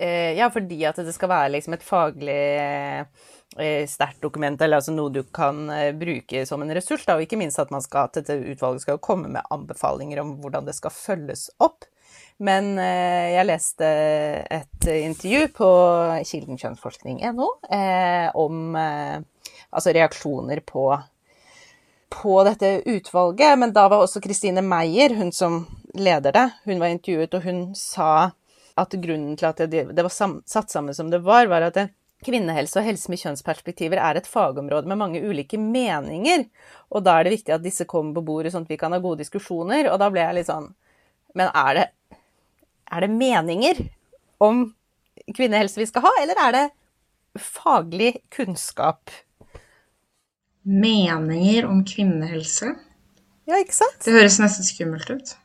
eh, 0.00 0.32
Ja, 0.36 0.48
fordi 0.52 0.82
at 0.88 1.00
det 1.00 1.14
skal 1.16 1.32
være 1.32 1.54
liksom 1.54 1.76
et 1.76 1.84
faglig 1.84 2.40
eh, 2.60 3.84
sterkt 3.88 4.24
dokument, 4.24 4.60
eller 4.60 4.80
altså 4.80 4.94
noe 4.96 5.12
du 5.12 5.22
kan 5.24 5.68
eh, 5.72 5.92
bruke 5.96 6.46
som 6.48 6.64
en 6.64 6.72
ressurs. 6.76 7.04
Da, 7.04 7.18
og 7.18 7.26
ikke 7.26 7.40
minst 7.40 7.60
at, 7.60 7.72
man 7.74 7.84
skal, 7.84 8.08
at 8.08 8.20
dette 8.20 8.38
utvalget 8.52 8.86
skal 8.86 9.02
komme 9.04 9.28
med 9.32 9.44
anbefalinger 9.52 10.24
om 10.24 10.38
hvordan 10.40 10.68
det 10.68 10.76
skal 10.76 10.94
følges 10.94 11.50
opp. 11.60 11.84
Men 12.44 12.74
eh, 12.80 13.32
jeg 13.32 13.48
leste 13.48 13.86
et 14.52 14.88
intervju 14.92 15.46
på 15.56 15.70
kildenkjønnsforskning.no 16.28 17.48
eh, 17.72 18.28
om 18.36 18.76
eh, 18.76 19.24
altså 19.76 19.92
reaksjoner 19.94 20.62
på, 20.66 20.88
på 22.16 22.38
dette 22.48 22.72
utvalget. 22.88 23.58
Men 23.60 23.74
da 23.76 23.86
var 23.92 24.04
også 24.04 24.22
Kristine 24.24 24.64
Meyer, 24.64 25.14
hun 25.18 25.32
som 25.36 25.64
leder 25.96 26.34
det, 26.36 26.48
hun 26.64 26.80
var 26.82 26.92
intervjuet, 26.92 27.36
og 27.36 27.46
hun 27.46 27.62
sa 27.76 28.30
at 28.76 28.96
grunnen 29.00 29.36
til 29.40 29.48
at 29.48 29.62
det, 29.72 29.86
var 29.96 30.12
satt 30.12 30.72
sammen 30.72 30.96
som 30.96 31.08
det 31.12 31.22
var, 31.24 31.48
var 31.48 31.64
at 31.68 31.78
kvinnehelse 32.26 32.80
og 32.80 32.84
helse 32.84 33.12
med 33.12 33.20
kjønnsperspektiver 33.20 34.00
er 34.00 34.18
et 34.18 34.28
fagområde 34.28 34.88
med 34.88 35.00
mange 35.00 35.20
ulike 35.24 35.60
meninger. 35.60 36.44
Og 36.92 37.04
da 37.04 37.16
er 37.16 37.26
det 37.26 37.36
viktig 37.38 37.54
at 37.56 37.64
disse 37.64 37.86
kommer 37.88 38.18
på 38.18 38.26
bordet, 38.28 38.52
sånn 38.52 38.66
at 38.66 38.72
vi 38.72 38.80
kan 38.80 38.92
ha 38.92 39.00
gode 39.00 39.22
diskusjoner. 39.22 39.88
Og 39.92 40.00
da 40.00 40.10
ble 40.12 40.24
jeg 40.24 40.40
litt 40.40 40.50
sånn 40.50 40.72
Men 41.36 41.50
er 41.52 41.74
det 41.76 41.86
er 42.86 43.02
det 43.02 43.12
meninger 43.12 43.80
om 44.42 44.66
kvinnehelse 45.34 45.80
vi 45.80 45.88
skal 45.90 46.06
ha, 46.06 46.12
eller 46.22 46.40
er 46.46 46.54
det 46.54 46.66
faglig 47.42 48.12
kunnskap? 48.32 49.10
Meninger 50.66 51.66
om 51.70 51.82
kvinnehelse? 51.86 52.72
Ja, 53.46 53.58
ikke 53.62 53.76
sant? 53.76 54.00
Det 54.02 54.14
høres 54.16 54.40
nesten 54.42 54.66
skummelt 54.66 55.10
ut. 55.12 55.36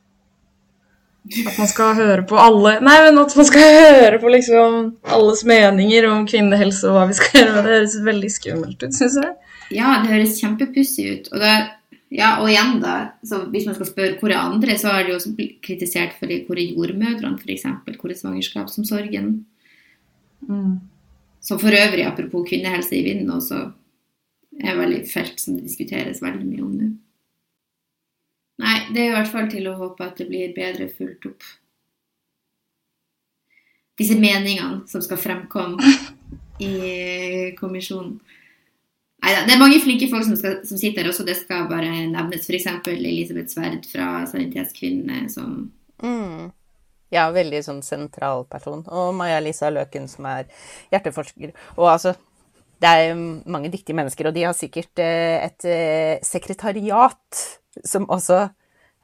At 1.46 1.58
man 1.60 1.70
skal 1.70 1.92
høre 2.00 2.24
på 2.26 2.38
alle 2.42 2.80
Nei, 2.82 2.96
men 3.06 3.20
at 3.22 3.36
man 3.38 3.46
skal 3.46 3.76
høre 3.84 4.18
på 4.24 4.32
liksom 4.34 4.80
alles 5.06 5.44
meninger 5.46 6.08
om 6.10 6.26
kvinnehelse 6.30 6.90
og 6.90 6.98
hva 6.98 7.04
vi 7.12 7.20
skal 7.20 7.44
gjøre. 7.44 7.60
Det 7.60 7.76
høres 7.76 8.00
veldig 8.08 8.32
skummelt 8.34 8.82
ut, 8.82 8.98
syns 8.98 9.20
jeg. 9.22 9.36
Ja, 9.78 10.00
det 10.02 10.10
høres 10.16 10.42
kjempepussig 10.42 11.06
ut. 11.12 11.30
Og 11.32 11.44
det 11.44 11.54
ja, 12.12 12.34
og 12.42 12.50
igjen 12.52 12.82
da, 12.84 12.96
så 13.24 13.46
hvis 13.54 13.70
man 13.70 13.76
skal 13.78 13.88
spørre 13.88 14.16
hvor 14.20 14.34
er 14.34 14.42
andre, 14.42 14.74
så 14.80 14.90
er 14.92 15.06
det 15.06 15.14
jo 15.14 15.20
også 15.22 15.46
kritisert 15.64 16.18
for 16.20 16.34
hvor 16.48 16.60
er 16.60 16.74
jordmødrene, 16.74 17.38
f.eks. 17.40 17.70
Hvor 18.02 18.12
er 18.12 18.18
svangerskapsomsorgen? 18.20 19.30
Mm. 20.50 20.74
Så 21.40 21.56
for 21.62 21.72
øvrig, 21.72 22.04
apropos 22.04 22.50
kvinnehelse 22.50 22.98
i 22.98 23.06
vinden, 23.06 23.32
også 23.32 23.62
er 24.64 24.78
veldig 24.80 25.02
felt 25.10 25.40
som 25.42 25.58
det 25.58 25.66
diskuteres 25.68 26.22
veldig 26.24 26.46
mye 26.48 26.66
om 26.66 26.76
nå. 26.78 26.90
Nei, 28.62 28.78
det 28.94 29.02
er 29.02 29.10
i 29.10 29.16
hvert 29.16 29.32
fall 29.32 29.50
til 29.50 29.70
å 29.72 29.78
håpe 29.80 30.06
at 30.06 30.20
det 30.22 30.28
blir 30.30 30.54
bedre 30.54 30.88
fulgt 30.94 31.26
opp. 31.32 31.48
Disse 33.98 34.18
meningene 34.18 34.84
som 34.90 35.02
skal 35.04 35.20
fremkomme 35.22 35.94
i 36.62 37.52
kommisjonen. 37.58 38.20
Neida, 39.22 39.44
det 39.46 39.54
er 39.54 39.62
mange 39.62 39.82
flinke 39.82 40.08
folk 40.10 40.26
som, 40.26 40.38
skal, 40.38 40.62
som 40.66 40.80
sitter 40.82 41.04
her 41.04 41.12
også, 41.12 41.26
det 41.28 41.36
skal 41.38 41.68
bare 41.70 41.90
nevnes. 42.10 42.48
F.eks. 42.48 42.70
Elisabeth 42.90 43.54
Sverd 43.54 43.86
fra 43.90 44.24
Sanitetskvinnene 44.30 45.30
som 45.30 45.70
mm. 46.02 46.50
Ja, 47.12 47.26
veldig 47.36 47.60
sånn 47.66 47.82
sentral 47.84 48.46
person. 48.50 48.86
Og 48.88 49.12
Maja-Lisa 49.20 49.70
Løken 49.74 50.08
som 50.08 50.26
er 50.32 50.46
hjerteforsker. 50.94 51.52
Og 51.76 51.90
altså, 51.92 52.16
det 52.82 52.90
er 52.90 53.12
mange 53.46 53.70
dyktige 53.74 53.98
mennesker, 53.98 54.30
og 54.30 54.36
de 54.36 54.48
har 54.48 54.58
sikkert 54.58 55.02
eh, 55.02 55.38
et 55.46 55.68
eh, 55.70 56.18
sekretariat 56.26 57.44
som 57.86 58.10
også 58.10 58.48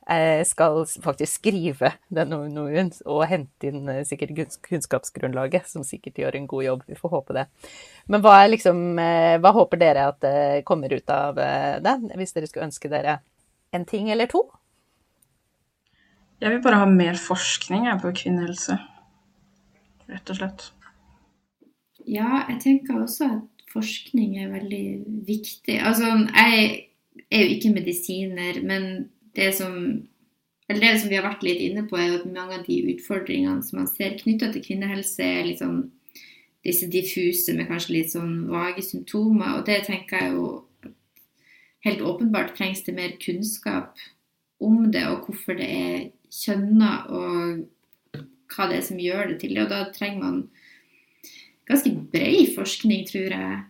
Eh, 0.07 0.39
skal 0.47 0.85
faktisk 1.03 1.41
skrive 1.41 1.89
den 2.15 2.29
NOU-en 2.31 2.93
og 3.11 3.25
hente 3.27 3.67
inn 3.67 3.89
sikkert 4.07 4.53
kunnskapsgrunnlaget, 4.63 5.65
som 5.67 5.83
sikkert 5.83 6.21
gjør 6.21 6.37
en 6.39 6.45
god 6.47 6.63
jobb. 6.63 6.85
Vi 6.87 6.95
får 6.95 7.11
håpe 7.11 7.35
det. 7.35 7.43
Men 8.07 8.23
hva, 8.23 8.37
liksom, 8.47 8.79
hva 9.43 9.51
håper 9.57 9.81
dere 9.81 10.05
at 10.13 10.27
kommer 10.63 10.95
ut 10.95 11.11
av 11.11 11.35
den, 11.83 12.07
hvis 12.15 12.31
dere 12.37 12.47
skulle 12.47 12.69
ønske 12.69 12.87
dere 12.87 13.17
en 13.75 13.83
ting 13.83 14.07
eller 14.07 14.31
to? 14.31 14.45
Jeg 16.39 16.55
vil 16.55 16.63
bare 16.63 16.79
ha 16.79 16.87
mer 16.87 17.19
forskning 17.19 17.91
på 17.99 18.15
kvinnehelse, 18.21 18.79
rett 20.07 20.31
og 20.31 20.39
slett. 20.39 20.69
Ja, 22.07 22.45
jeg 22.47 22.61
tenker 22.63 23.01
også 23.03 23.27
at 23.41 23.56
forskning 23.77 24.37
er 24.41 24.51
veldig 24.51 24.85
viktig. 25.27 25.79
Altså, 25.79 26.11
jeg 26.33 26.67
er 27.31 27.43
jo 27.43 27.55
ikke 27.55 27.73
medisiner, 27.75 28.61
men 28.65 29.07
det 29.37 29.53
som 29.55 29.77
det 30.67 30.99
som 30.99 31.07
vi 31.07 31.15
har 31.15 31.23
vært 31.23 31.45
litt 31.47 31.61
inne 31.63 31.85
på, 31.87 31.95
er 31.95 32.17
at 32.17 32.25
mange 32.27 32.57
av 32.57 32.65
de 32.67 32.81
utfordringene 32.91 33.63
som 33.63 33.79
man 33.79 33.87
ser 33.87 34.17
knytta 34.19 34.49
til 34.51 34.65
kvinnehelse, 34.65 35.23
er 35.23 35.47
liksom 35.47 35.77
disse 36.67 36.89
diffuse 36.91 37.55
med 37.55 37.69
kanskje 37.69 37.93
litt 37.95 38.11
sånn 38.11 38.49
vage 38.51 38.83
symptomer. 38.83 39.61
Og 39.61 39.63
det 39.69 39.85
tenker 39.87 40.25
jeg 40.25 40.33
jo 40.35 40.49
helt 41.87 42.03
åpenbart 42.03 42.57
trengs 42.57 42.83
det 42.83 42.97
mer 42.97 43.15
kunnskap 43.21 43.95
om 44.59 44.89
det, 44.91 45.05
og 45.07 45.29
hvorfor 45.29 45.55
det 45.55 45.69
er 45.71 45.97
kjønna, 46.35 46.91
og 47.15 48.21
hva 48.51 48.67
det 48.67 48.81
er 48.81 48.87
som 48.89 48.99
gjør 48.99 49.31
det 49.31 49.39
til 49.45 49.55
det. 49.55 49.63
Og 49.63 49.71
da 49.71 49.85
trenger 49.95 50.23
man 50.25 50.41
ganske 51.67 51.91
bred 52.11 52.53
forskning, 52.55 53.05
tror 53.07 53.33
jeg, 53.35 53.61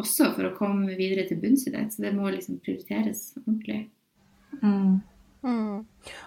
også 0.00 0.30
for 0.36 0.48
å 0.48 0.56
komme 0.56 0.96
videre 0.98 1.26
til 1.28 1.40
bunns 1.42 1.66
i 1.68 1.74
det. 1.74 1.86
Så 1.92 2.04
det 2.04 2.14
må 2.16 2.30
liksom 2.32 2.60
prioriteres 2.64 3.30
ordentlig. 3.42 3.84
Mm. 4.62 5.00
Mm. 5.42 5.84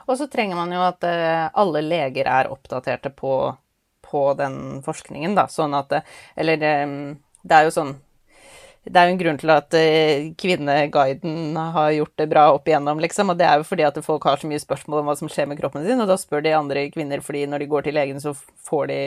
Og 0.07 0.17
så 0.17 0.29
trenger 0.31 0.57
man 0.57 0.73
jo 0.73 0.81
at 0.85 1.05
uh, 1.05 1.49
alle 1.59 1.83
leger 1.85 2.29
er 2.29 2.49
oppdaterte 2.53 3.13
på, 3.13 3.35
på, 4.05 4.23
den 4.39 4.81
forskningen, 4.85 5.35
da. 5.37 5.47
Sånn 5.51 5.75
at 5.77 5.93
eh, 5.99 6.17
Eller 6.39 6.65
um, 6.87 7.13
det 7.43 7.59
er 7.59 7.69
jo 7.69 7.77
sånn 7.77 7.95
det 8.83 8.99
er 8.99 9.07
jo 9.07 9.13
en 9.13 9.19
grunn 9.21 9.37
til 9.39 9.51
at 9.53 9.75
Kvinneguiden 10.35 11.55
har 11.55 11.93
gjort 11.95 12.17
det 12.19 12.25
bra 12.27 12.41
opp 12.51 12.65
igjennom, 12.67 12.99
liksom. 12.99 13.29
Og 13.31 13.37
det 13.39 13.45
er 13.47 13.61
jo 13.61 13.67
fordi 13.69 13.85
at 13.87 13.99
folk 14.03 14.27
har 14.27 14.41
så 14.41 14.49
mye 14.51 14.59
spørsmål 14.59 14.99
om 14.99 15.07
hva 15.07 15.15
som 15.15 15.29
skjer 15.31 15.47
med 15.47 15.61
kroppen 15.61 15.85
sin, 15.85 16.03
og 16.03 16.09
da 16.11 16.17
spør 16.19 16.43
de 16.43 16.51
andre 16.57 16.89
kvinner 16.91 17.23
fordi 17.23 17.45
når 17.47 17.63
de 17.63 17.69
går 17.71 17.85
til 17.85 17.95
legen, 17.95 18.19
så 18.19 18.35
får 18.67 18.91
de 18.91 18.99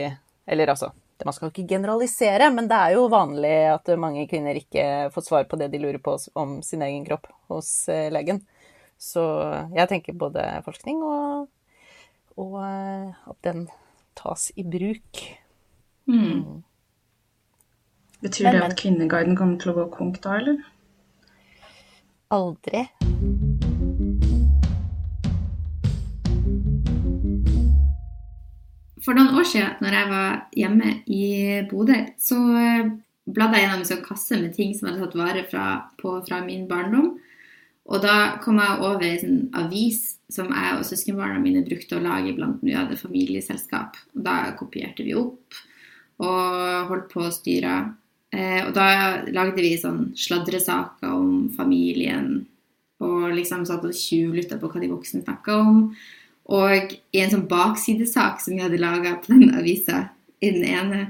Eller 0.48 0.72
altså, 0.72 0.94
man 1.24 1.32
skal 1.32 1.48
ikke 1.48 1.68
generalisere, 1.70 2.50
men 2.52 2.68
det 2.68 2.76
er 2.76 2.96
jo 2.98 3.06
vanlig 3.08 3.54
at 3.72 3.88
mange 3.96 4.26
kvinner 4.28 4.58
ikke 4.58 5.08
får 5.14 5.24
svar 5.24 5.46
på 5.48 5.56
det 5.56 5.70
de 5.72 5.80
lurer 5.80 6.00
på 6.02 6.18
om 6.36 6.58
sin 6.66 6.84
egen 6.84 7.06
kropp 7.06 7.30
hos 7.48 7.70
uh, 7.88 8.10
legen. 8.12 8.42
Så 9.00 9.22
jeg 9.76 9.88
tenker 9.88 10.16
både 10.16 10.44
forskning 10.64 11.02
og, 11.04 11.48
og 12.40 12.54
eh, 12.64 13.12
at 13.28 13.36
den 13.44 13.66
tas 14.16 14.48
i 14.56 14.64
bruk. 14.64 15.20
Mm. 16.08 16.22
mm. 16.22 16.62
Betyr 18.24 18.48
det 18.56 18.62
at 18.64 18.76
Kvinneguiden 18.80 19.36
kommer 19.36 19.60
til 19.60 19.74
å 19.74 19.76
gå 19.76 19.84
konk 19.92 20.16
da, 20.24 20.38
eller? 20.40 20.62
Aldri. 22.32 22.86
For 29.06 29.14
noen 29.14 29.36
år 29.38 29.46
siden, 29.46 29.76
når 29.84 29.94
jeg 29.94 30.10
var 30.10 30.30
hjemme 30.58 30.92
i 31.14 31.26
Bodø, 31.70 32.00
så 32.18 32.40
eh, 32.58 32.88
bladde 33.30 33.60
jeg 33.60 33.66
gjennom 33.66 33.84
en 33.84 33.88
sånn 33.92 34.02
kasse 34.02 34.38
med 34.40 34.56
ting 34.56 34.72
som 34.74 34.88
jeg 34.88 34.96
hadde 34.96 35.06
tatt 35.06 35.20
vare 35.20 35.44
fra, 35.46 35.66
på 36.00 36.16
fra 36.26 36.40
min 36.42 36.64
barndom. 36.66 37.12
Og 37.86 38.02
da 38.02 38.16
kom 38.42 38.58
jeg 38.58 38.80
over 38.82 39.06
en 39.06 39.20
sånn 39.22 39.44
avis 39.62 40.00
som 40.34 40.50
jeg 40.50 40.74
og 40.74 40.82
søskenbarna 40.88 41.38
mine 41.38 41.62
brukte 41.68 42.00
å 42.00 42.02
lage 42.02 42.34
blant 42.34 42.64
vi 42.66 42.74
hadde 42.74 42.98
familieselskap. 42.98 43.94
Og 44.16 44.26
da 44.26 44.40
kopierte 44.58 45.06
vi 45.06 45.14
opp 45.14 45.54
og 46.26 46.90
holdt 46.90 47.08
på 47.12 47.22
å 47.28 47.30
styre. 47.34 47.78
Eh, 48.34 48.66
og 48.66 48.74
da 48.74 49.22
lagde 49.30 49.62
vi 49.62 49.76
sånn 49.78 50.08
sladresaker 50.18 51.14
om 51.14 51.46
familien 51.54 52.40
og 53.06 53.28
liksom 53.36 53.66
satt 53.68 53.84
og 53.86 53.94
tjuvlytta 53.94 54.58
på 54.58 54.70
hva 54.72 54.82
de 54.82 54.90
voksne 54.90 55.22
snakka 55.22 55.62
om. 55.62 55.82
Og 56.46 56.92
i 57.12 57.22
en 57.22 57.32
sånn 57.32 57.48
baksidesak 57.50 58.40
som 58.42 58.54
vi 58.54 58.62
hadde 58.62 58.78
laga 58.78 59.16
på 59.22 59.34
den 59.34 59.56
avisa, 59.58 60.08
i 60.40 60.50
den 60.52 60.64
ene, 60.68 61.00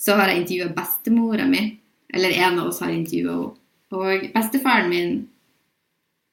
så 0.00 0.16
har 0.16 0.30
jeg 0.30 0.42
intervjua 0.42 0.74
bestemora 0.74 1.46
mi. 1.46 1.66
Eller 2.14 2.30
en 2.30 2.58
av 2.58 2.70
oss 2.70 2.80
har 2.82 2.92
intervjua 2.94 3.36
henne. 3.36 3.56
Og 3.90 4.28
bestefaren 4.30 4.86
min 4.86 5.14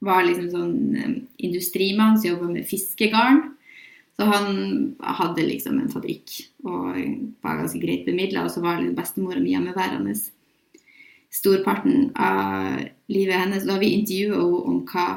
var 0.05 0.21
liksom 0.27 0.51
sånn 0.53 1.23
industrimann 1.41 2.19
som 2.19 2.29
jobba 2.35 2.51
med 2.51 2.67
fiskegarn. 2.69 3.39
Så 4.17 4.27
han 4.29 4.51
hadde 5.01 5.45
liksom 5.45 5.79
en 5.81 5.89
fabrikk 5.89 6.35
og 6.65 6.97
var 7.41 7.57
ganske 7.63 7.81
greit 7.81 8.05
bemidla. 8.05 8.45
Og 8.45 8.53
så 8.53 8.61
var 8.61 8.77
liksom 8.77 8.97
bestemora 8.97 9.41
mi 9.41 9.55
hjemmeværende 9.55 10.13
storparten 11.33 12.11
av 12.13 12.77
livet 13.09 13.41
hennes. 13.41 13.65
Da 13.65 13.73
har 13.73 13.81
vi 13.81 13.95
intervjua 13.97 14.37
henne 14.37 14.61
om 14.69 14.83
hva 14.85 15.07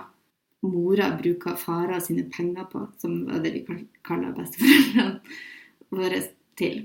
mora 0.66 1.10
bruker 1.16 1.56
fara 1.56 2.00
sine 2.00 2.26
penger 2.32 2.66
på, 2.72 2.86
som 3.00 3.24
var 3.26 3.44
det 3.44 3.54
vi 3.54 3.62
kaller 4.06 4.34
besteforeldrene 4.36 5.20
våre 5.96 6.22
til. 6.60 6.82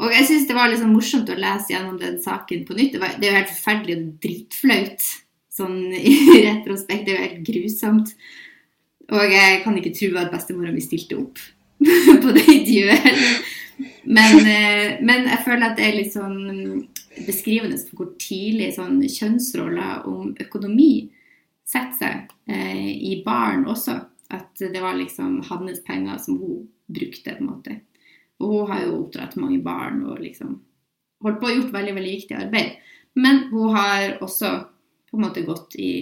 Og 0.00 0.14
jeg 0.14 0.28
syns 0.28 0.46
det 0.48 0.56
var 0.56 0.70
liksom 0.72 0.94
morsomt 0.96 1.28
å 1.28 1.36
lese 1.36 1.74
gjennom 1.74 1.98
den 2.00 2.20
saken 2.22 2.64
på 2.64 2.76
nytt. 2.76 2.94
Det, 2.94 3.02
var, 3.02 3.16
det 3.20 3.28
er 3.28 3.34
jo 3.34 3.40
helt 3.40 3.52
forferdelig 3.52 3.96
og 3.98 4.06
dritflaut 4.24 5.08
sånn 5.52 5.80
i 6.12 6.14
retrospekt. 6.46 7.04
Det 7.06 7.12
er 7.12 7.18
jo 7.18 7.26
helt 7.26 7.42
grusomt. 7.50 8.14
Og 9.10 9.34
jeg 9.34 9.62
kan 9.64 9.76
ikke 9.76 9.94
tro 9.96 10.12
at 10.20 10.32
bestemora 10.32 10.72
mi 10.72 10.84
stilte 10.84 11.18
opp 11.18 11.42
på 12.22 12.36
det 12.36 12.46
intervjuet. 12.46 13.46
Men, 14.04 14.40
eh, 14.44 14.98
men, 15.02 15.26
jeg 15.28 15.44
føler 15.44 15.66
at 15.66 15.78
det 15.78 15.86
er 15.86 15.96
litt 15.96 16.14
sånn 16.14 16.84
beskrivende 17.26 17.78
for 17.88 18.02
hvor 18.02 18.10
tidlig 18.20 18.70
sånn 18.76 19.00
kjønnsroller 19.02 20.06
om 20.08 20.34
økonomi 20.40 21.08
setter 21.70 21.98
seg 21.98 22.32
eh, 22.50 22.88
i 23.10 23.20
barn 23.26 23.66
også. 23.70 23.98
At 24.30 24.60
det 24.60 24.80
var 24.82 24.98
liksom 24.98 25.40
hans 25.48 25.80
penger 25.86 26.18
som 26.22 26.38
hun 26.38 26.66
brukte, 26.90 27.34
på 27.34 27.42
en 27.42 27.50
måte. 27.50 27.78
Og 28.40 28.54
hun 28.54 28.70
har 28.70 28.84
jo 28.84 28.98
oppdratt 29.00 29.38
mange 29.40 29.60
barn 29.62 30.04
og 30.06 30.22
liksom 30.22 30.58
holdt 31.24 31.40
på 31.40 31.50
og 31.50 31.56
gjort 31.58 31.74
veldig, 31.74 31.94
veldig 31.98 32.16
viktig 32.16 32.36
arbeid. 32.38 32.76
Men 33.18 33.44
hun 33.50 33.74
har 33.74 34.20
også 34.22 34.52
på 35.10 35.18
en 35.18 35.24
måte 35.26 35.44
gått 35.44 35.74
i 35.76 35.92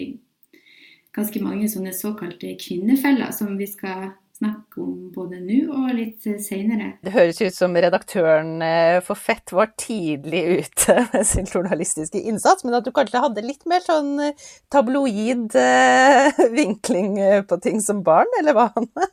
ganske 1.17 1.41
mange 1.43 1.69
sånne 1.73 1.95
såkalte 1.97 2.53
kvinnefeller 2.61 3.33
som 3.35 3.57
vi 3.59 3.67
skal 3.67 4.13
snakke 4.39 4.81
om 4.83 5.11
både 5.15 5.41
nå 5.43 5.59
og 5.75 5.91
litt 5.97 6.27
seinere. 6.43 6.93
Det 7.05 7.13
høres 7.15 7.41
ut 7.43 7.57
som 7.57 7.75
redaktøren 7.75 8.63
eh, 8.65 8.99
for 9.05 9.19
Fett 9.19 9.53
var 9.55 9.73
tidlig 9.81 10.43
ute 10.63 10.97
med 11.13 11.27
sin 11.29 11.49
journalistiske 11.49 12.21
innsats, 12.21 12.65
men 12.67 12.79
at 12.79 12.87
du 12.87 12.93
kanskje 12.95 13.23
hadde 13.25 13.47
litt 13.47 13.67
mer 13.71 13.85
sånn 13.85 14.15
eh, 14.29 14.49
tabloid 14.73 15.57
eh, 15.59 16.43
vinkling 16.59 17.19
på 17.49 17.61
ting 17.65 17.83
som 17.85 18.05
barn, 18.07 18.31
eller 18.41 18.57
hva, 18.57 18.69
Hanne? 18.77 19.11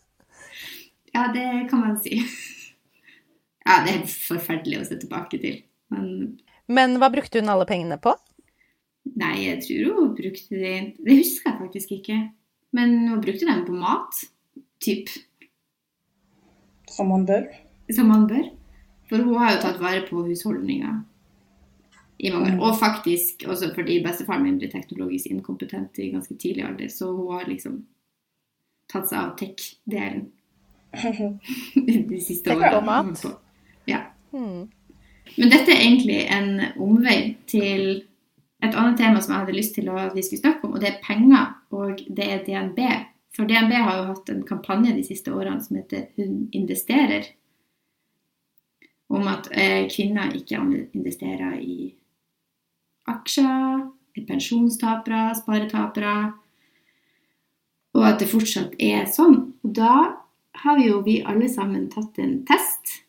Ja, 1.16 1.30
det 1.34 1.48
kan 1.72 1.88
man 1.88 1.98
si. 2.04 2.22
Ja, 3.66 3.80
det 3.82 3.96
er 3.96 4.02
forferdelig 4.06 4.78
å 4.78 4.84
se 4.86 4.96
tilbake 5.02 5.40
til, 5.42 5.56
men 5.90 6.36
Men 6.70 7.00
hva 7.02 7.08
brukte 7.10 7.42
hun 7.42 7.50
alle 7.50 7.66
pengene 7.66 7.98
på? 7.98 8.12
Nei, 9.18 9.48
jeg 9.48 9.64
tror 9.64 9.96
hun 9.98 10.12
brukte 10.18 10.54
de 10.54 10.74
Det 11.00 11.16
husker 11.18 11.50
jeg 11.50 11.58
faktisk 11.64 11.96
ikke. 11.98 12.18
Men 12.78 12.94
hun 13.10 13.24
brukte 13.24 13.48
dem 13.50 13.64
på 13.66 13.74
mat 13.74 14.22
typ. 14.84 15.10
Som 16.92 17.12
man 17.12 17.26
bør. 17.26 17.48
Som 17.94 18.08
man 18.12 18.28
bør. 18.28 18.48
For 19.10 19.22
hun 19.22 19.38
har 19.38 19.56
jo 19.56 19.62
tatt 19.62 19.82
vare 19.82 20.06
på 20.08 20.24
husholdninga 20.26 20.94
i 22.18 22.32
mange 22.32 22.56
år. 22.56 22.70
Og 22.70 22.80
faktisk 22.80 23.44
også 23.48 23.72
fordi 23.76 24.00
bestefaren 24.04 24.44
min 24.44 24.58
ble 24.60 24.70
teknologisk 24.72 25.30
inkompetent 25.32 26.00
i 26.00 26.12
ganske 26.14 26.38
tidlig 26.42 26.66
alder, 26.66 26.90
så 26.90 27.12
hun 27.12 27.34
har 27.34 27.46
liksom 27.50 27.84
tatt 28.92 29.10
seg 29.10 29.20
av 29.20 29.36
tech-delen 29.40 30.28
de 32.12 32.22
siste 32.24 32.56
årene. 32.56 33.36
Ja. 33.90 34.06
Hmm. 34.32 34.68
Men 35.36 35.52
dette 35.52 35.74
er 35.74 35.82
egentlig 35.82 36.22
en 36.32 36.62
omvei 36.82 37.36
til 37.50 38.06
et 38.64 38.74
annet 38.74 38.98
tema 38.98 39.22
som 39.22 39.34
jeg 39.34 39.44
hadde 39.44 39.58
lyst 39.58 39.76
til 39.76 39.90
at 39.92 40.16
vi 40.16 40.24
skulle 40.24 40.42
snakke 40.42 40.68
om, 40.68 40.78
og 40.78 40.82
det 40.82 40.94
er 40.94 41.04
penger, 41.04 41.52
og 41.76 42.00
det 42.08 42.30
er 42.32 42.44
DNB. 42.46 42.80
For 43.36 43.48
DNB 43.50 43.74
har 43.74 43.98
jo 44.00 44.12
hatt 44.14 44.30
en 44.32 44.46
kampanje 44.48 44.94
de 44.96 45.04
siste 45.04 45.34
årene 45.36 45.64
som 45.64 45.76
heter 45.80 46.08
Hun 46.16 46.46
investerer. 46.56 47.28
Om 49.12 49.28
at 49.30 49.50
eh, 49.52 49.84
kvinner 49.92 50.34
ikke 50.34 50.62
investerer 50.96 51.60
i 51.62 51.92
aksjer, 53.12 53.84
pensjonstapere, 54.26 55.28
sparetapere. 55.38 56.16
Og 57.96 58.08
at 58.08 58.22
det 58.24 58.32
fortsatt 58.32 58.76
er 58.82 59.06
sånn. 59.12 59.38
Og 59.64 59.76
da 59.78 59.96
har 60.64 60.80
jo 60.82 61.02
vi 61.06 61.20
alle 61.28 61.50
sammen 61.52 61.90
tatt 61.92 62.18
en 62.24 62.40
test 62.48 63.02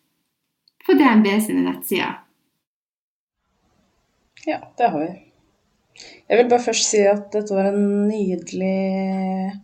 på 0.87 0.95
DNB 0.99 1.30
sine 1.42 1.62
nettsider. 1.66 2.18
Ja, 4.47 4.61
det 4.78 4.90
har 4.90 5.00
vi. 5.00 5.12
Jeg 6.28 6.38
vil 6.38 6.50
bare 6.50 6.62
først 6.66 6.90
si 6.90 7.00
at 7.09 7.30
dette 7.35 7.54
var 7.54 7.71
en 7.71 8.06
nydelig 8.11 9.54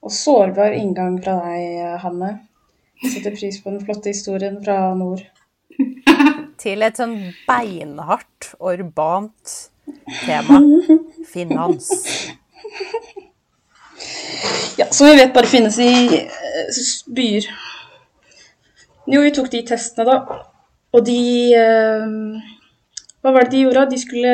og 0.00 0.12
sårbar 0.14 0.76
inngang 0.76 1.18
fra 1.22 1.36
deg, 1.44 1.82
Hanne. 2.04 2.30
Jeg 3.00 3.14
setter 3.14 3.36
pris 3.36 3.60
på 3.62 3.72
den 3.72 3.84
flotte 3.84 4.12
historien 4.12 4.58
fra 4.64 4.94
nord. 4.96 5.22
Til 6.60 6.84
et 6.84 7.00
sånn 7.00 7.16
beinhardt, 7.46 8.52
urbant 8.60 9.56
tema. 10.24 10.60
Finans. 11.30 11.88
Ja, 14.80 14.86
som 14.90 15.08
vi 15.08 15.16
vet 15.18 15.34
bare 15.34 15.48
finnes 15.48 15.76
i 15.80 15.92
uh, 16.08 16.78
byer. 17.16 17.48
Jo, 19.10 19.24
vi 19.24 19.32
tok 19.34 19.50
de 19.52 19.64
testene, 19.68 20.06
da. 20.08 20.38
Og 20.96 21.04
de 21.06 21.20
uh, 21.56 22.38
Hva 23.20 23.32
var 23.34 23.46
det 23.46 23.54
de 23.54 23.64
gjorde? 23.64 23.88
De 23.90 23.98
skulle 24.00 24.32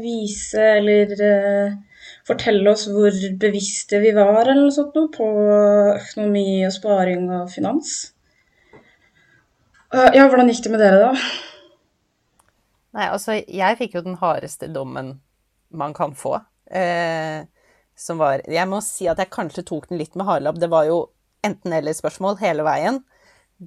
vise 0.00 0.66
eller 0.80 1.14
uh, 1.20 1.78
fortelle 2.28 2.72
oss 2.72 2.86
hvor 2.90 3.14
bevisste 3.40 4.00
vi 4.02 4.12
var 4.16 4.42
eller 4.42 4.62
noe 4.62 4.74
sånt 4.74 4.96
på 5.14 5.28
økonomi 5.96 6.62
og 6.66 6.74
sparing 6.74 7.28
og 7.40 7.52
finans. 7.52 7.94
Ja, 9.90 10.28
hvordan 10.30 10.50
gikk 10.52 10.62
det 10.66 10.74
med 10.74 10.84
dere, 10.84 11.08
da? 11.08 11.14
Nei, 12.94 13.06
altså, 13.06 13.38
jeg 13.38 13.78
fikk 13.78 13.96
jo 13.96 14.04
den 14.06 14.18
hardeste 14.20 14.68
dommen 14.70 15.16
man 15.70 15.94
kan 15.94 16.14
få. 16.18 16.36
Eh, 16.70 17.46
som 17.98 18.18
var 18.18 18.42
Jeg 18.46 18.68
må 18.70 18.80
si 18.84 19.08
at 19.10 19.18
jeg 19.18 19.32
kanskje 19.34 19.66
tok 19.66 19.88
den 19.90 19.98
litt 20.00 20.16
med 20.16 20.26
harelabb. 20.26 20.60
Det 20.62 20.70
var 20.70 20.86
jo 20.88 21.00
enten-eller-spørsmål 21.46 22.38
hele 22.40 22.64
veien. 22.66 23.02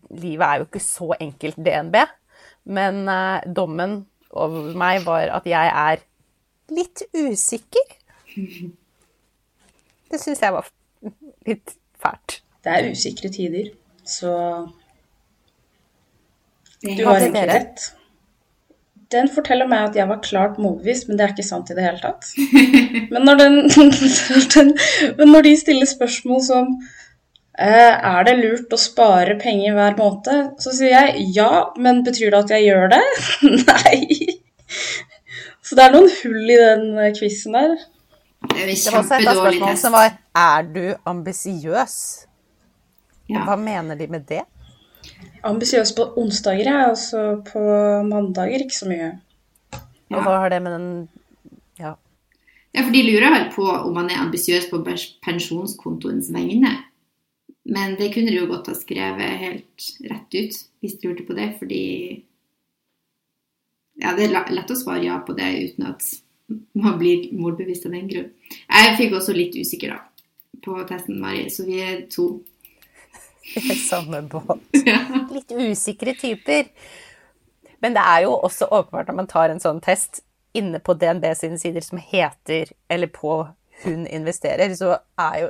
Livet 0.10 0.46
er 0.48 0.62
jo 0.62 0.68
ikke 0.68 0.84
så 0.84 1.12
enkelt, 1.20 1.60
DNB. 1.60 2.00
Men 2.66 3.04
eh, 3.12 3.46
dommen 3.48 4.04
over 4.32 4.74
meg 4.80 5.04
var 5.06 5.30
at 5.40 5.48
jeg 5.48 5.72
er 5.72 6.04
litt 6.74 7.04
usikker 7.14 8.00
det 10.12 10.22
syns 10.22 10.42
jeg 10.44 10.56
var 10.56 10.70
litt 11.48 11.76
fælt. 12.02 12.40
Det 12.64 12.72
er 12.72 12.92
usikre 12.94 13.30
tider, 13.34 13.74
så 14.08 14.32
Du 16.84 17.04
har 17.06 17.20
egentlig 17.20 17.48
rett. 17.50 17.92
Den 19.14 19.30
forteller 19.30 19.68
meg 19.70 19.90
at 19.90 19.98
jeg 20.00 20.10
var 20.10 20.24
klart 20.26 20.58
motbevist, 20.62 21.08
men 21.08 21.20
det 21.20 21.26
er 21.26 21.34
ikke 21.36 21.46
sant 21.46 21.70
i 21.70 21.76
det 21.78 21.86
hele 21.86 22.02
tatt. 22.02 22.32
Men 23.14 23.28
når, 23.28 23.36
den, 24.56 24.72
men 25.20 25.30
når 25.30 25.46
de 25.46 25.52
stiller 25.60 25.86
spørsmål 25.86 26.40
som 26.42 26.72
eh, 27.60 27.94
er 27.94 28.26
det 28.26 28.34
lurt 28.40 28.74
å 28.74 28.80
spare 28.82 29.36
penger 29.38 29.76
hver 29.78 29.94
måned? 30.00 30.56
Så 30.64 30.74
sier 30.74 30.96
jeg 30.96 31.28
ja, 31.36 31.68
men 31.78 32.02
betyr 32.08 32.34
det 32.34 32.40
at 32.40 32.54
jeg 32.56 32.72
gjør 32.72 32.90
det? 32.96 33.04
Nei. 33.68 34.40
Så 35.62 35.78
det 35.78 35.86
er 35.86 35.94
noen 35.94 36.10
hull 36.24 36.50
i 36.56 36.58
den 36.64 36.88
quizen 37.20 37.60
der. 37.60 37.78
Det, 38.54 38.68
det 38.70 38.94
var 38.94 39.00
også 39.02 39.18
et 39.20 39.28
av 39.28 39.40
spørsmålene 39.40 39.80
som 39.82 39.96
var 39.96 40.14
Er 40.44 40.70
du 40.76 40.84
ambisiøs? 41.10 41.96
Ja. 43.30 43.44
Hva 43.48 43.58
mener 43.60 43.98
de 44.00 44.08
med 44.12 44.26
det? 44.30 44.44
Ambisiøs 45.44 45.94
på 45.98 46.08
onsdager, 46.20 46.70
ja. 46.70 46.88
Altså 46.92 47.44
på 47.48 47.62
mandager 48.08 48.64
ikke 48.64 48.78
så 48.78 48.90
mye. 48.90 49.12
Og 50.14 50.22
hva 50.22 50.40
har 50.44 50.54
det 50.54 50.62
med 50.64 50.78
den 50.78 50.90
Ja. 51.80 51.96
Ja, 52.74 52.82
for 52.82 52.94
de 52.94 53.04
lurer 53.06 53.30
vel 53.34 53.48
på 53.54 53.66
om 53.70 53.94
man 53.94 54.10
er 54.10 54.22
ambisiøs 54.24 54.70
på 54.72 54.82
pensjonskontoens 55.26 56.32
vegne. 56.34 56.74
Men 57.66 57.96
det 58.00 58.12
kunne 58.14 58.32
de 58.32 58.42
jo 58.42 58.50
godt 58.50 58.68
ha 58.68 58.76
skrevet 58.76 59.40
helt 59.40 59.90
rett 60.10 60.36
ut 60.36 60.58
hvis 60.84 60.96
de 61.00 61.10
lurte 61.10 61.26
på 61.28 61.36
det, 61.38 61.54
fordi 61.60 61.84
Ja, 64.02 64.16
det 64.18 64.26
er 64.26 64.50
lett 64.52 64.72
å 64.74 64.76
svare 64.76 65.06
ja 65.06 65.20
på 65.22 65.36
det 65.38 65.50
uten 65.70 65.86
at 65.92 66.08
man 66.74 66.98
blir 67.00 67.30
målbevisst 67.38 67.88
av 67.88 67.96
den 67.96 68.10
grunn. 68.10 68.32
Jeg 68.50 68.98
fikk 69.00 69.16
også 69.20 69.36
litt 69.36 69.56
usikker 69.58 69.96
da, 69.96 70.02
på 70.64 70.76
testen, 70.90 71.22
Mari, 71.22 71.48
så 71.54 71.66
vi 71.68 71.80
er 71.84 72.04
to. 72.12 72.28
Samme 73.90 74.22
båt. 74.32 74.62
Litt 75.36 75.52
usikre 75.52 76.14
typer. 76.16 76.70
Men 77.84 77.98
det 77.98 78.04
er 78.08 78.22
jo 78.24 78.38
også 78.38 78.70
åpenbart 78.72 79.10
når 79.12 79.18
man 79.18 79.28
tar 79.28 79.52
en 79.52 79.60
sånn 79.60 79.82
test 79.84 80.22
inne 80.56 80.80
på 80.80 80.96
DNB 80.96 81.26
sine 81.36 81.60
sider 81.60 81.84
som 81.84 82.00
heter, 82.00 82.72
eller 82.88 83.12
på 83.12 83.44
Hun 83.84 84.06
investerer, 84.08 84.70
så 84.78 84.94
er 85.20 85.38
jo 85.42 85.48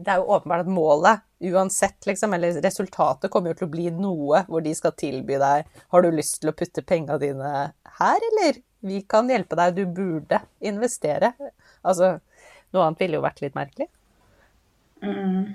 det 0.00 0.12
er 0.12 0.20
jo 0.22 0.30
åpenbart 0.32 0.64
at 0.64 0.70
målet, 0.70 1.22
uansett, 1.50 2.06
liksom, 2.06 2.32
eller 2.32 2.56
resultatet, 2.62 3.30
kommer 3.30 3.52
jo 3.52 3.58
til 3.58 3.66
å 3.68 3.72
bli 3.74 3.90
noe 3.92 4.44
hvor 4.48 4.62
de 4.64 4.72
skal 4.76 4.94
tilby 4.96 5.36
deg 5.40 5.68
Har 5.92 6.02
du 6.02 6.10
lyst 6.14 6.40
til 6.40 6.52
å 6.52 6.56
putte 6.56 6.84
penga 6.86 7.18
dine 7.20 7.50
her, 7.98 8.26
eller? 8.30 8.62
Vi 8.86 9.02
kan 9.08 9.28
hjelpe 9.30 9.58
deg, 9.58 9.76
du 9.76 9.84
burde 10.00 10.40
investere. 10.64 11.34
Altså, 11.82 12.14
noe 12.72 12.86
annet 12.86 13.02
ville 13.02 13.18
jo 13.18 13.24
vært 13.24 13.42
litt 13.44 13.58
merkelig. 13.58 13.88
Mm. 15.04 15.52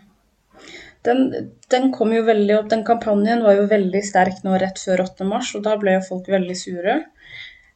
Den, 1.06 1.26
den, 1.70 1.92
kom 1.94 2.14
jo 2.16 2.24
veldig 2.26 2.56
opp, 2.60 2.70
den 2.72 2.86
kampanjen 2.86 3.44
var 3.46 3.60
jo 3.60 3.68
veldig 3.70 4.02
sterk 4.06 4.42
nå 4.46 4.58
rett 4.62 4.80
før 4.82 5.04
8. 5.06 5.28
mars, 5.30 5.52
og 5.58 5.66
da 5.68 5.76
ble 5.82 6.00
jo 6.00 6.08
folk 6.08 6.30
veldig 6.34 6.58
sure. 6.58 6.96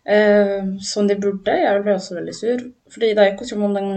Eh, 0.10 0.66
som 0.82 1.08
de 1.08 1.18
burde. 1.22 1.54
Jeg 1.54 1.84
ble 1.86 1.94
også 1.94 2.18
veldig 2.18 2.34
sur. 2.34 2.64
Fordi 2.90 3.12
det 3.14 3.24
er 3.24 3.34
ikke 3.36 3.46
som 3.46 3.66
om 3.68 3.76
den, 3.78 3.90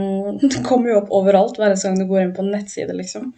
den 0.42 0.66
kommer 0.66 0.92
jo 0.92 1.00
opp 1.00 1.12
overalt 1.14 1.60
hver 1.60 1.76
gang 1.78 1.96
du 1.96 2.04
går 2.10 2.26
inn 2.26 2.34
på 2.36 2.44
en 2.44 2.52
nettside, 2.52 2.92
liksom. 2.98 3.30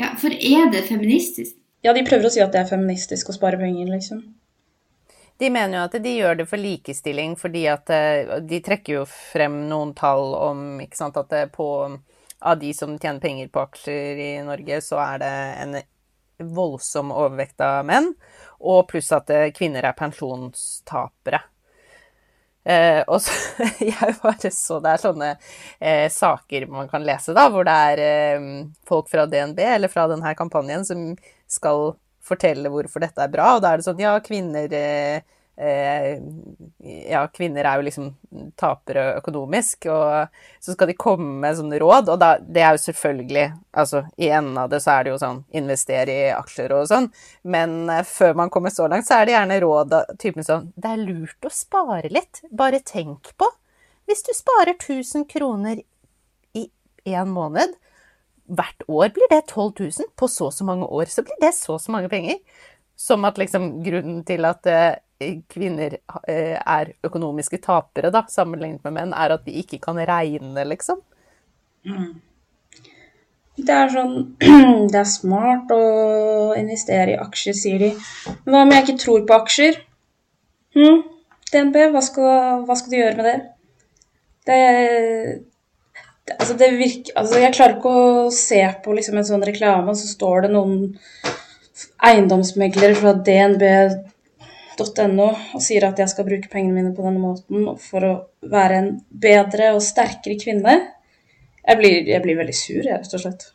Ja, 0.00 0.14
for 0.20 0.32
er 0.32 0.70
det 0.72 0.86
feministisk? 0.88 1.58
Ja, 1.84 1.92
de 1.96 2.04
prøver 2.06 2.28
å 2.28 2.32
si 2.32 2.40
at 2.44 2.54
det 2.54 2.62
er 2.62 2.70
feministisk 2.70 3.28
å 3.28 3.36
spare 3.36 3.60
penger, 3.60 3.90
liksom. 3.92 4.22
De 5.40 5.48
mener 5.50 5.78
jo 5.78 5.84
at 5.88 5.94
de 6.04 6.10
gjør 6.12 6.40
det 6.42 6.46
for 6.50 6.60
likestilling, 6.60 7.36
fordi 7.40 7.64
at 7.72 7.90
eh, 7.94 8.34
de 8.44 8.60
trekker 8.64 8.98
jo 8.98 9.04
frem 9.08 9.62
noen 9.70 9.94
tall 9.96 10.34
om 10.36 10.64
ikke 10.84 10.98
sant, 10.98 11.16
at 11.16 11.32
på, 11.54 11.68
av 12.40 12.58
de 12.60 12.74
som 12.76 12.92
tjener 12.98 13.22
penger 13.22 13.48
på 13.52 13.62
aksjer 13.64 14.20
i 14.20 14.32
Norge, 14.44 14.82
så 14.84 15.00
er 15.00 15.22
det 15.22 15.32
en 15.64 15.78
voldsom 16.40 17.12
overvekt 17.12 17.60
av 17.64 17.86
menn. 17.88 18.12
Og 18.60 18.84
pluss 18.90 19.08
at 19.16 19.32
eh, 19.32 19.48
kvinner 19.56 19.88
er 19.88 19.96
pensjonstapere. 19.96 21.40
Eh, 22.64 23.00
og 23.08 23.22
så 23.24 23.32
jeg 23.80 24.16
bare 24.20 24.50
så 24.52 24.76
det 24.84 24.92
er 24.92 25.00
sånne 25.00 25.30
eh, 25.32 26.06
saker 26.12 26.66
man 26.68 26.90
kan 26.92 27.04
lese, 27.06 27.32
da, 27.36 27.46
hvor 27.48 27.64
det 27.64 27.76
er 27.94 28.02
eh, 28.04 28.48
folk 28.88 29.08
fra 29.08 29.24
DNB 29.24 29.62
eller 29.64 29.92
fra 29.92 30.04
denne 30.10 30.34
kampanjen 30.36 30.84
som 30.84 31.14
skal 31.48 31.94
fortelle 32.24 32.72
hvorfor 32.72 33.02
dette 33.04 33.22
er 33.24 33.32
bra, 33.32 33.54
og 33.56 33.64
da 33.64 33.72
er 33.72 33.80
det 33.80 33.86
sånn 33.88 34.02
ja, 34.02 34.14
kvinner 34.24 34.72
eh, 34.76 35.22
Eh, 35.60 36.22
ja, 37.10 37.26
kvinner 37.28 37.66
er 37.68 37.76
jo 37.76 37.84
liksom 37.84 38.06
tapere 38.56 39.02
økonomisk, 39.18 39.90
og 39.92 40.30
så 40.64 40.72
skal 40.72 40.88
de 40.88 40.94
komme 40.96 41.34
med 41.42 41.58
sånne 41.58 41.80
råd, 41.82 42.08
og 42.14 42.22
da, 42.22 42.30
det 42.40 42.62
er 42.64 42.78
jo 42.78 42.80
selvfølgelig 42.86 43.42
Altså, 43.76 44.00
i 44.16 44.30
enden 44.32 44.56
av 44.58 44.70
det 44.72 44.80
så 44.80 44.94
er 44.94 45.04
det 45.04 45.12
jo 45.12 45.18
sånn 45.20 45.42
investere 45.60 46.14
i 46.14 46.30
aksjer 46.32 46.72
og 46.78 46.88
sånn, 46.88 47.10
men 47.44 47.92
eh, 47.92 48.00
før 48.08 48.40
man 48.40 48.52
kommer 48.54 48.72
så 48.72 48.88
langt, 48.88 49.04
så 49.04 49.18
er 49.18 49.28
det 49.28 49.36
gjerne 49.36 49.60
råd 49.66 49.94
av 49.98 50.16
typen 50.22 50.48
sånn 50.48 50.72
Det 50.80 50.94
er 50.94 51.04
lurt 51.04 51.50
å 51.50 51.52
spare 51.52 52.08
litt, 52.08 52.40
bare 52.48 52.80
tenk 52.80 53.34
på 53.36 53.52
Hvis 54.08 54.24
du 54.24 54.32
sparer 54.34 54.78
1000 54.78 55.28
kroner 55.28 55.84
i 56.56 56.64
én 57.04 57.36
måned, 57.36 57.76
hvert 58.56 58.86
år 58.88 59.12
blir 59.14 59.30
det 59.32 59.44
12 59.46 59.72
000. 59.80 60.10
På 60.16 60.28
så 60.28 60.48
og 60.50 60.56
så 60.56 60.66
mange 60.66 60.86
år 60.86 61.10
så 61.12 61.24
blir 61.26 61.38
det 61.42 61.54
så 61.56 61.76
og 61.76 61.82
så 61.82 61.94
mange 61.94 62.10
penger. 62.12 62.40
Som 63.00 63.24
at 63.24 63.38
liksom 63.40 63.78
grunnen 63.84 64.24
til 64.28 64.44
at 64.44 64.66
eh, 64.68 65.38
kvinner 65.48 65.96
eh, 66.28 66.56
er 66.58 66.92
økonomiske 67.06 67.60
tapere, 67.64 68.12
da, 68.12 68.24
sammenlignet 68.28 68.84
med 68.84 68.96
menn, 68.96 69.14
er 69.16 69.36
at 69.36 69.46
de 69.46 69.54
ikke 69.62 69.80
kan 69.82 70.00
regne, 70.08 70.66
liksom. 70.68 71.00
Mm. 71.88 72.18
Det 73.60 73.76
er 73.76 73.92
sånn 73.92 74.12
Det 74.92 74.98
er 75.00 75.08
smart 75.08 75.72
å 75.74 75.80
investere 76.58 77.14
i 77.14 77.20
aksjer, 77.20 77.56
sier 77.56 77.80
de. 77.82 77.90
Hva 78.46 78.64
om 78.64 78.74
jeg 78.74 78.86
ikke 78.86 79.00
tror 79.04 79.24
på 79.28 79.38
aksjer? 79.40 79.80
Hm? 80.76 81.00
DNB, 81.50 81.76
hva 81.94 82.02
skal, 82.04 82.64
hva 82.66 82.76
skal, 82.78 82.92
du 82.92 83.00
gjøre 83.00 83.16
med 83.18 83.26
det? 83.26 83.38
Det, 84.46 84.58
Altså, 86.38 86.54
det 86.58 86.70
virker 86.78 87.16
Altså, 87.18 87.40
jeg 87.42 87.54
klarer 87.56 87.76
ikke 87.78 87.90
å 87.90 88.30
se 88.34 88.60
på 88.84 88.94
liksom 88.96 89.18
en 89.20 89.26
sånn 89.26 89.44
reklame, 89.46 89.92
og 89.92 89.98
så 89.98 90.08
står 90.10 90.46
det 90.46 90.54
noen 90.54 90.80
eiendomsmeglere 92.04 92.96
fra 92.98 93.14
dnb.no 93.28 95.28
og 95.28 95.62
sier 95.64 95.86
at 95.88 96.00
jeg 96.00 96.12
skal 96.12 96.26
bruke 96.28 96.50
pengene 96.52 96.76
mine 96.76 96.94
på 96.96 97.04
denne 97.04 97.22
måten 97.22 97.68
for 97.80 98.06
å 98.06 98.12
være 98.52 98.80
en 98.80 98.90
bedre 99.10 99.72
og 99.76 99.84
sterkere 99.84 100.40
kvinne. 100.40 100.76
Jeg 101.60 101.80
blir, 101.80 101.96
jeg 102.08 102.24
blir 102.24 102.38
veldig 102.40 102.56
sur, 102.56 102.80
jeg, 102.80 102.96
rett 102.96 103.16
og 103.16 103.24
slett. 103.24 103.48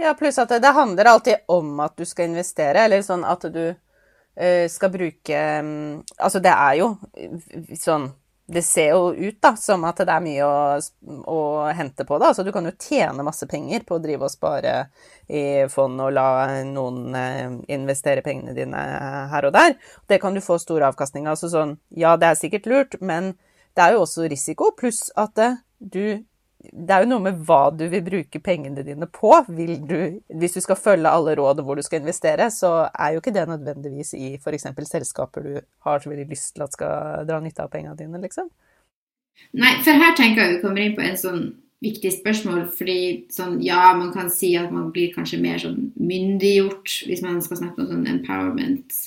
Ja, 0.00 0.14
pluss 0.18 0.40
at 0.40 0.50
det, 0.50 0.62
det, 0.64 0.72
handler 0.74 1.12
alltid 1.12 1.44
om 1.52 1.76
at 1.84 1.94
du 1.98 2.06
skal 2.08 2.30
investere, 2.30 2.86
eller 2.86 3.04
sånn 3.06 3.26
at 3.28 3.44
du 3.52 3.64
uh, 3.70 4.64
skal 4.72 4.90
bruke 4.90 5.42
um, 5.62 6.00
Altså, 6.16 6.40
det 6.42 6.54
er 6.54 6.78
jo 6.80 6.88
sånn 7.78 8.08
det 8.52 8.62
ser 8.62 8.92
jo 8.92 9.12
ut 9.14 9.38
da, 9.42 9.54
som 9.56 9.84
at 9.88 10.02
det 10.04 10.12
er 10.12 10.24
mye 10.24 10.46
å, 10.46 10.78
å, 11.30 11.38
hente 11.74 12.04
på 12.08 12.18
det. 12.18 12.30
Altså, 12.30 12.44
du 12.44 12.52
kan 12.54 12.66
jo 12.68 12.74
tjene 12.76 13.24
masse 13.26 13.46
penger 13.50 13.86
på 13.88 13.96
å 13.96 14.02
drive 14.02 14.28
og 14.28 14.32
spare 14.32 14.74
i 15.28 15.64
fond 15.72 16.00
og 16.04 16.12
la 16.16 16.26
noen 16.68 17.16
eh, 17.18 17.54
investere 17.74 18.24
pengene 18.24 18.56
dine 18.56 18.82
her 19.32 19.48
og 19.48 19.54
der. 19.56 19.76
Det 20.10 20.20
kan 20.22 20.36
du 20.36 20.42
få 20.44 20.58
stor 20.62 20.84
avkastning 20.90 21.26
av. 21.26 21.36
Altså, 21.36 21.52
sånn, 21.52 21.76
ja, 21.96 22.16
det 22.20 22.28
er 22.28 22.40
sikkert 22.40 22.68
lurt, 22.70 22.98
men 23.00 23.34
det 23.76 23.86
er 23.86 23.96
jo 23.96 24.04
også 24.04 24.28
risiko. 24.30 24.72
Pluss 24.76 25.06
at 25.18 25.40
eh, 25.40 25.58
du 25.78 26.22
det 26.70 26.94
er 26.94 27.04
jo 27.04 27.10
noe 27.10 27.24
med 27.24 27.40
hva 27.46 27.72
du 27.74 27.84
vil 27.90 28.04
bruke 28.06 28.40
pengene 28.44 28.84
dine 28.86 29.08
på. 29.10 29.32
Du, 29.48 29.96
hvis 30.38 30.56
du 30.56 30.60
skal 30.62 30.78
følge 30.78 31.10
alle 31.10 31.34
råd 31.38 31.62
hvor 31.66 31.78
du 31.78 31.82
skal 31.82 32.02
investere, 32.02 32.46
så 32.54 32.86
er 32.92 33.14
jo 33.14 33.22
ikke 33.22 33.34
det 33.34 33.48
nødvendigvis 33.50 34.14
i 34.18 34.34
f.eks. 34.38 34.68
selskaper 34.90 35.46
du 35.46 35.54
har 35.86 36.02
så 36.02 36.12
veldig 36.12 36.28
lyst 36.30 36.54
til 36.54 36.66
at 36.66 36.76
skal 36.76 37.26
dra 37.28 37.40
nytte 37.42 37.64
av 37.64 37.72
pengene 37.72 37.98
dine, 37.98 38.20
liksom. 38.22 38.50
Nei, 39.58 39.74
for 39.82 39.96
her 39.98 40.14
tenker 40.16 40.44
jeg 40.44 40.56
vi 40.56 40.62
kommer 40.62 40.84
inn 40.84 40.96
på 40.96 41.04
en 41.04 41.18
sånn 41.18 41.42
viktig 41.82 42.12
spørsmål, 42.14 42.66
fordi 42.76 42.98
sånn 43.34 43.56
ja, 43.64 43.90
man 43.98 44.12
kan 44.14 44.30
si 44.30 44.52
at 44.58 44.70
man 44.70 44.92
blir 44.94 45.10
kanskje 45.16 45.40
mer 45.42 45.58
sånn 45.58 45.88
myndiggjort 45.98 47.00
hvis 47.08 47.24
man 47.24 47.40
skal 47.42 47.58
snakke 47.58 47.82
om 47.82 47.90
sånn 47.90 48.06
empowerment 48.12 49.00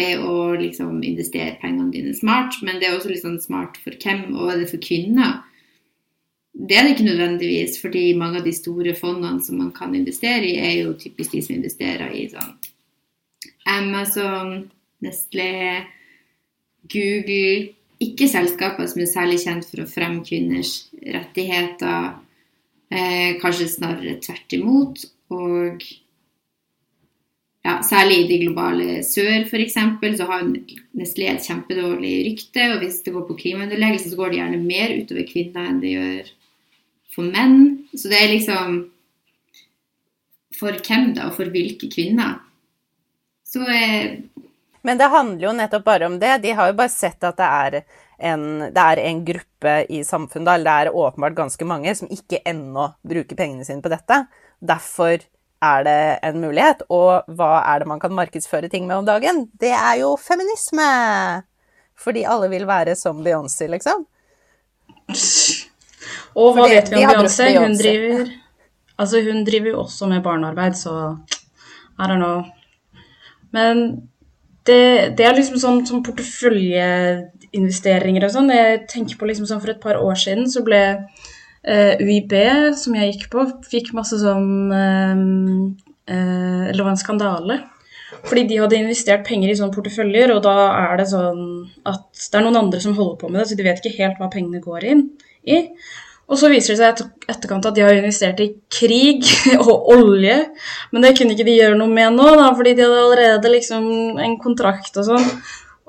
ved 0.00 0.24
å 0.24 0.56
liksom 0.58 1.04
investere 1.06 1.58
pengene 1.60 1.92
dine 1.94 2.14
smart, 2.16 2.56
men 2.66 2.80
det 2.80 2.88
er 2.88 2.96
også 2.96 3.12
litt 3.12 3.22
sånn 3.22 3.40
smart 3.42 3.78
for 3.84 3.94
hvem, 4.00 4.30
og 4.34 4.52
er 4.54 4.62
det 4.62 4.70
for 4.72 4.82
kvinner? 4.82 5.40
Det 6.60 6.76
er 6.76 6.84
det 6.84 6.94
ikke 6.94 7.06
nødvendigvis, 7.08 7.78
fordi 7.80 8.02
mange 8.18 8.40
av 8.40 8.44
de 8.44 8.52
store 8.52 8.92
fondene 8.98 9.40
som 9.44 9.60
man 9.62 9.70
kan 9.72 9.94
investere 9.96 10.44
i, 10.44 10.58
er 10.60 10.74
jo 10.82 10.96
typisk 11.00 11.32
de 11.32 11.40
som 11.46 11.56
investerer 11.56 12.12
i 12.12 12.26
sånn 12.32 12.52
Amazon, 13.70 14.66
Nestlé, 15.04 15.84
Google 16.90 17.70
Ikke 18.00 18.28
selskaper 18.32 18.88
som 18.88 19.02
er 19.02 19.08
særlig 19.10 19.42
kjent 19.42 19.66
for 19.68 19.82
å 19.82 19.88
fremme 19.88 20.22
kvinners 20.24 20.86
rettigheter. 21.04 22.14
Eh, 22.88 23.36
kanskje 23.42 23.66
snarere 23.68 24.14
tvert 24.24 24.54
imot. 24.56 25.02
Og 25.36 25.84
ja, 27.60 27.74
særlig 27.84 28.22
i 28.22 28.28
det 28.30 28.38
globale 28.46 29.02
sør, 29.04 29.44
f.eks., 29.44 29.76
så 30.16 30.28
har 30.32 30.48
Nestlé 30.96 31.28
et 31.28 31.44
kjempedårlig 31.44 32.14
rykte. 32.30 32.70
Og 32.72 32.80
hvis 32.80 33.02
det 33.04 33.12
går 33.12 33.28
på 33.28 33.36
klimaunderleggelse, 33.42 34.14
så 34.14 34.20
går 34.22 34.32
det 34.32 34.40
gjerne 34.40 34.62
mer 34.64 34.96
utover 34.96 35.28
kvinner 35.28 35.68
enn 35.68 35.84
det 35.84 35.92
gjør 35.92 36.32
for 37.14 37.26
menn. 37.26 37.86
Så 37.94 38.10
det 38.10 38.20
er 38.20 38.32
liksom 38.34 38.80
For 40.60 40.76
hvem 40.76 41.14
da, 41.16 41.30
og 41.30 41.38
for 41.38 41.48
hvilke 41.48 41.88
kvinner? 41.88 42.40
Så 43.46 43.62
er 43.64 44.20
Men 44.84 44.98
det 45.00 45.10
handler 45.12 45.46
jo 45.46 45.56
nettopp 45.56 45.84
bare 45.84 46.06
om 46.06 46.18
det. 46.20 46.38
De 46.44 46.52
har 46.56 46.70
jo 46.70 46.76
bare 46.76 46.92
sett 46.92 47.24
at 47.24 47.38
det 47.40 47.48
er 47.48 47.80
en, 48.30 48.44
det 48.72 48.84
er 48.84 49.00
en 49.02 49.24
gruppe 49.24 49.74
i 49.92 50.02
samfunnet, 50.04 50.54
eller 50.54 50.68
det 50.68 50.90
er 50.92 50.96
åpenbart 51.02 51.36
ganske 51.36 51.66
mange, 51.68 51.94
som 51.96 52.08
ikke 52.12 52.42
ennå 52.48 52.90
bruker 53.00 53.36
pengene 53.36 53.64
sine 53.64 53.84
på 53.84 53.92
dette. 53.92 54.22
Derfor 54.60 55.20
er 55.60 55.84
det 55.84 56.00
en 56.28 56.40
mulighet. 56.40 56.84
Og 56.88 57.28
hva 57.36 57.52
er 57.62 57.82
det 57.82 57.90
man 57.90 58.00
kan 58.02 58.14
markedsføre 58.16 58.70
ting 58.72 58.86
med 58.88 59.02
om 59.02 59.08
dagen? 59.08 59.46
Det 59.60 59.72
er 59.76 60.00
jo 60.02 60.14
feminisme! 60.20 60.90
Fordi 62.00 62.24
alle 62.24 62.48
vil 62.48 62.64
være 62.68 62.96
som 62.96 63.20
Beyoncé, 63.24 63.68
liksom. 63.68 64.06
Og 66.38 66.54
hva 66.56 66.64
vet 66.70 66.86
vi 66.92 66.96
om 67.00 67.08
Beyoncé? 67.10 67.46
Hun 67.58 67.74
driver 67.78 68.20
Altså, 69.00 69.16
hun 69.24 69.38
driver 69.46 69.68
jo 69.72 69.80
også 69.80 70.04
med 70.10 70.22
barnearbeid, 70.22 70.74
så 70.76 70.92
I 71.96 72.04
don't 72.04 72.20
know. 72.20 72.44
Men 73.52 73.76
det, 74.68 75.16
det 75.16 75.24
er 75.26 75.34
liksom 75.36 75.58
sånn 75.60 75.86
som 75.88 76.02
porteføljeinvesteringer 76.04 78.24
og 78.26 78.32
sånn. 78.34 78.50
Jeg 78.52 78.86
tenker 78.92 79.16
på 79.16 79.26
liksom 79.30 79.46
sånn 79.48 79.62
for 79.62 79.70
et 79.72 79.82
par 79.82 79.96
år 80.00 80.16
siden 80.20 80.44
så 80.52 80.60
ble 80.66 80.82
eh, 81.64 81.94
UiB, 81.96 82.32
som 82.76 82.94
jeg 82.98 83.06
gikk 83.14 83.24
på, 83.32 83.40
fikk 83.72 83.86
masse 83.96 84.16
sånn 84.20 84.48
eh, 84.76 85.16
eh, 86.12 86.62
Eller 86.68 86.82
var 86.84 86.92
en 86.92 87.04
skandale. 87.04 87.56
Fordi 88.26 88.42
de 88.50 88.58
hadde 88.60 88.80
investert 88.80 89.26
penger 89.26 89.48
i 89.48 89.56
sånne 89.58 89.74
porteføljer, 89.74 90.28
og 90.34 90.40
da 90.44 90.54
er 90.76 90.94
det 91.00 91.08
sånn 91.12 91.42
at 91.88 92.02
det 92.12 92.36
er 92.36 92.44
noen 92.44 92.60
andre 92.64 92.80
som 92.82 92.96
holder 92.98 93.16
på 93.20 93.26
med 93.30 93.38
det, 93.40 93.46
så 93.48 93.54
de 93.56 93.66
vet 93.66 93.78
ikke 93.80 94.02
helt 94.02 94.18
hva 94.20 94.28
pengene 94.32 94.60
går 94.64 94.80
inn 94.92 95.02
i. 95.46 95.58
Og 96.30 96.38
så 96.38 96.50
viser 96.52 96.76
det 96.76 96.78
seg 96.78 96.92
etter 96.92 97.32
etterkant 97.32 97.66
at 97.66 97.74
de 97.74 97.82
har 97.82 97.96
investert 97.96 98.38
i 98.42 98.52
krig 98.70 99.26
og 99.64 99.90
olje, 99.96 100.36
men 100.94 101.02
det 101.02 101.16
kunne 101.18 101.34
ikke 101.34 101.46
de 101.48 101.56
gjøre 101.56 101.78
noe 101.78 101.90
med 101.90 102.14
nå, 102.14 102.28
da, 102.38 102.52
fordi 102.54 102.76
de 102.78 102.86
hadde 102.86 103.02
allerede 103.02 103.52
liksom 103.56 103.88
en 104.22 104.36
kontrakt 104.42 104.98
og 105.00 105.08
sånn. 105.10 105.26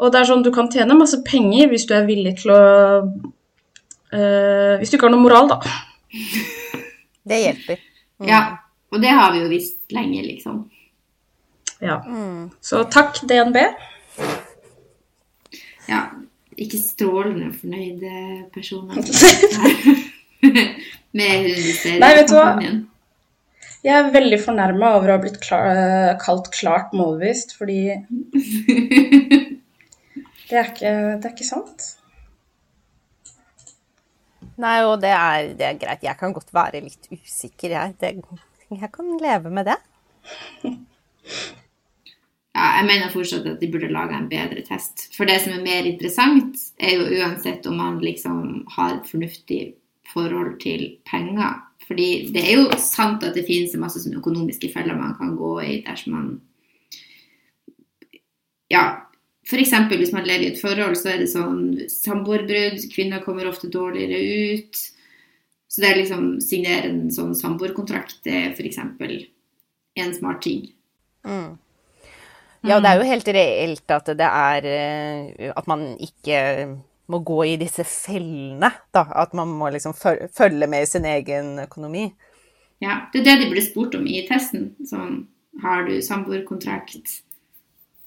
Og 0.02 0.10
det 0.10 0.18
er 0.18 0.30
sånn, 0.32 0.42
du 0.42 0.50
kan 0.54 0.70
tjene 0.74 0.98
masse 0.98 1.20
penger 1.28 1.70
hvis 1.70 1.86
du 1.90 1.94
er 1.94 2.08
villig 2.08 2.34
til 2.40 2.56
å 2.56 2.62
øh, 4.18 4.74
Hvis 4.82 4.90
du 4.90 4.98
ikke 4.98 5.06
har 5.06 5.14
noe 5.14 5.22
moral, 5.22 5.52
da. 5.52 5.60
Det 7.30 7.38
hjelper. 7.38 7.84
Mm. 8.18 8.30
Ja, 8.32 8.40
og 8.90 9.04
det 9.04 9.12
har 9.14 9.30
vi 9.36 9.44
jo 9.44 9.50
visst 9.52 9.94
lenge, 9.94 10.24
liksom. 10.26 10.64
Ja. 11.86 12.00
Mm. 12.02 12.50
Så 12.66 12.82
takk, 12.90 13.22
DNB. 13.30 13.62
Ja. 15.86 16.02
Ikke 16.62 16.78
strålende 16.82 17.54
fornøyde 17.58 18.50
personer. 18.54 19.06
med 21.18 21.48
Nei, 22.02 22.12
vet 22.18 22.30
du 22.32 22.36
hva? 22.38 22.50
Jeg 23.82 23.98
er 23.98 24.12
veldig 24.14 24.38
fornærma 24.44 24.92
over 24.98 25.10
å 25.10 25.16
ha 25.16 25.22
blitt 25.24 25.40
klar, 25.42 25.72
kalt 26.22 26.52
klart 26.54 26.92
målbevisst, 26.94 27.56
fordi 27.58 27.80
det 30.52 30.60
er, 30.60 30.70
ikke, 30.70 30.92
det 31.18 31.26
er 31.26 31.34
ikke 31.34 31.48
sant. 31.48 31.88
Nei, 34.62 34.78
og 34.86 35.00
det 35.02 35.10
er, 35.16 35.50
det 35.58 35.66
er, 35.66 35.80
greit. 35.82 36.06
Jeg 36.06 36.20
kan 36.20 36.36
godt 36.36 36.54
være 36.54 36.84
litt 36.86 37.10
usikker, 37.10 37.74
jeg. 37.74 37.96
Det, 37.98 38.14
jeg 38.70 38.92
kan 38.94 39.18
leve 39.24 39.54
med 39.54 39.72
det. 39.72 39.80
Ja, 42.52 42.66
jeg 42.82 42.88
mener 42.90 43.12
fortsatt 43.14 43.46
at 43.48 43.62
de 43.62 43.68
burde 43.72 43.88
lage 43.88 44.12
en 44.12 44.26
bedre 44.28 44.60
test. 44.68 45.06
For 45.16 45.24
det 45.24 45.38
som 45.40 45.54
er 45.56 45.62
mer 45.64 45.86
interessant, 45.88 46.58
er 46.84 46.98
jo 47.00 47.22
uansett 47.22 47.64
om 47.70 47.78
man 47.80 48.02
liksom 48.04 48.42
har 48.76 48.98
et 48.98 49.08
fornuftig 49.08 49.60
forhold 50.14 50.58
til 50.64 50.98
penger. 51.08 51.60
Fordi 51.88 52.32
det 52.34 52.44
er 52.46 52.58
jo 52.60 52.80
sant 52.80 53.24
at 53.28 53.36
det 53.36 53.46
finnes 53.48 53.76
masse 53.80 54.02
sånne 54.02 54.22
økonomiske 54.22 54.72
feller 54.74 54.98
man 54.98 55.18
kan 55.20 55.36
gå 55.36 55.54
i 55.66 55.82
dersom 55.86 56.16
man 56.16 56.32
ja, 58.72 58.84
F.eks. 59.48 59.74
hvis 59.90 60.14
man 60.16 60.24
lever 60.24 60.46
i 60.46 60.52
et 60.54 60.62
forhold, 60.62 60.96
så 60.96 61.12
er 61.12 61.18
det 61.20 61.32
sånn 61.32 61.90
samboerbrudd. 61.92 62.78
Kvinner 62.94 63.24
kommer 63.26 63.50
ofte 63.50 63.68
dårligere 63.72 64.22
ut. 64.56 64.80
Så 65.72 65.84
det 65.84 65.90
er 65.90 66.00
liksom 66.02 66.24
signere 66.44 66.92
en 66.92 67.10
sånn 67.12 67.34
samboerkontrakt 67.36 68.22
det 68.28 68.38
er 68.38 68.54
f.eks. 68.54 68.80
en 70.00 70.16
smart 70.16 70.42
ting. 70.46 70.70
Mm. 71.28 71.58
Ja, 72.68 72.78
det 72.78 72.92
er 72.92 73.00
jo 73.00 73.10
helt 73.10 73.30
reelt 73.34 73.94
at 73.94 74.10
det 74.18 74.28
er 74.28 74.66
eh, 74.70 75.52
At 75.58 75.68
man 75.70 75.96
ikke 76.02 76.38
må 77.12 77.22
gå 77.28 77.40
i 77.46 77.58
disse 77.60 77.86
fellene, 77.88 78.72
da. 78.96 79.06
At 79.24 79.36
man 79.38 79.52
må 79.60 79.70
liksom 79.74 79.96
følge 79.96 80.68
med 80.68 80.86
i 80.86 80.90
sin 80.90 81.08
egen 81.08 81.58
økonomi. 81.64 82.08
Ja, 82.82 83.04
det 83.14 83.22
er 83.22 83.28
det 83.28 83.44
de 83.44 83.52
ble 83.52 83.62
spurt 83.64 83.96
om 83.98 84.08
i 84.10 84.24
testen. 84.28 84.72
Sånn, 84.90 85.26
har 85.62 85.86
du 85.86 86.00
samboerkontrakt? 86.02 87.20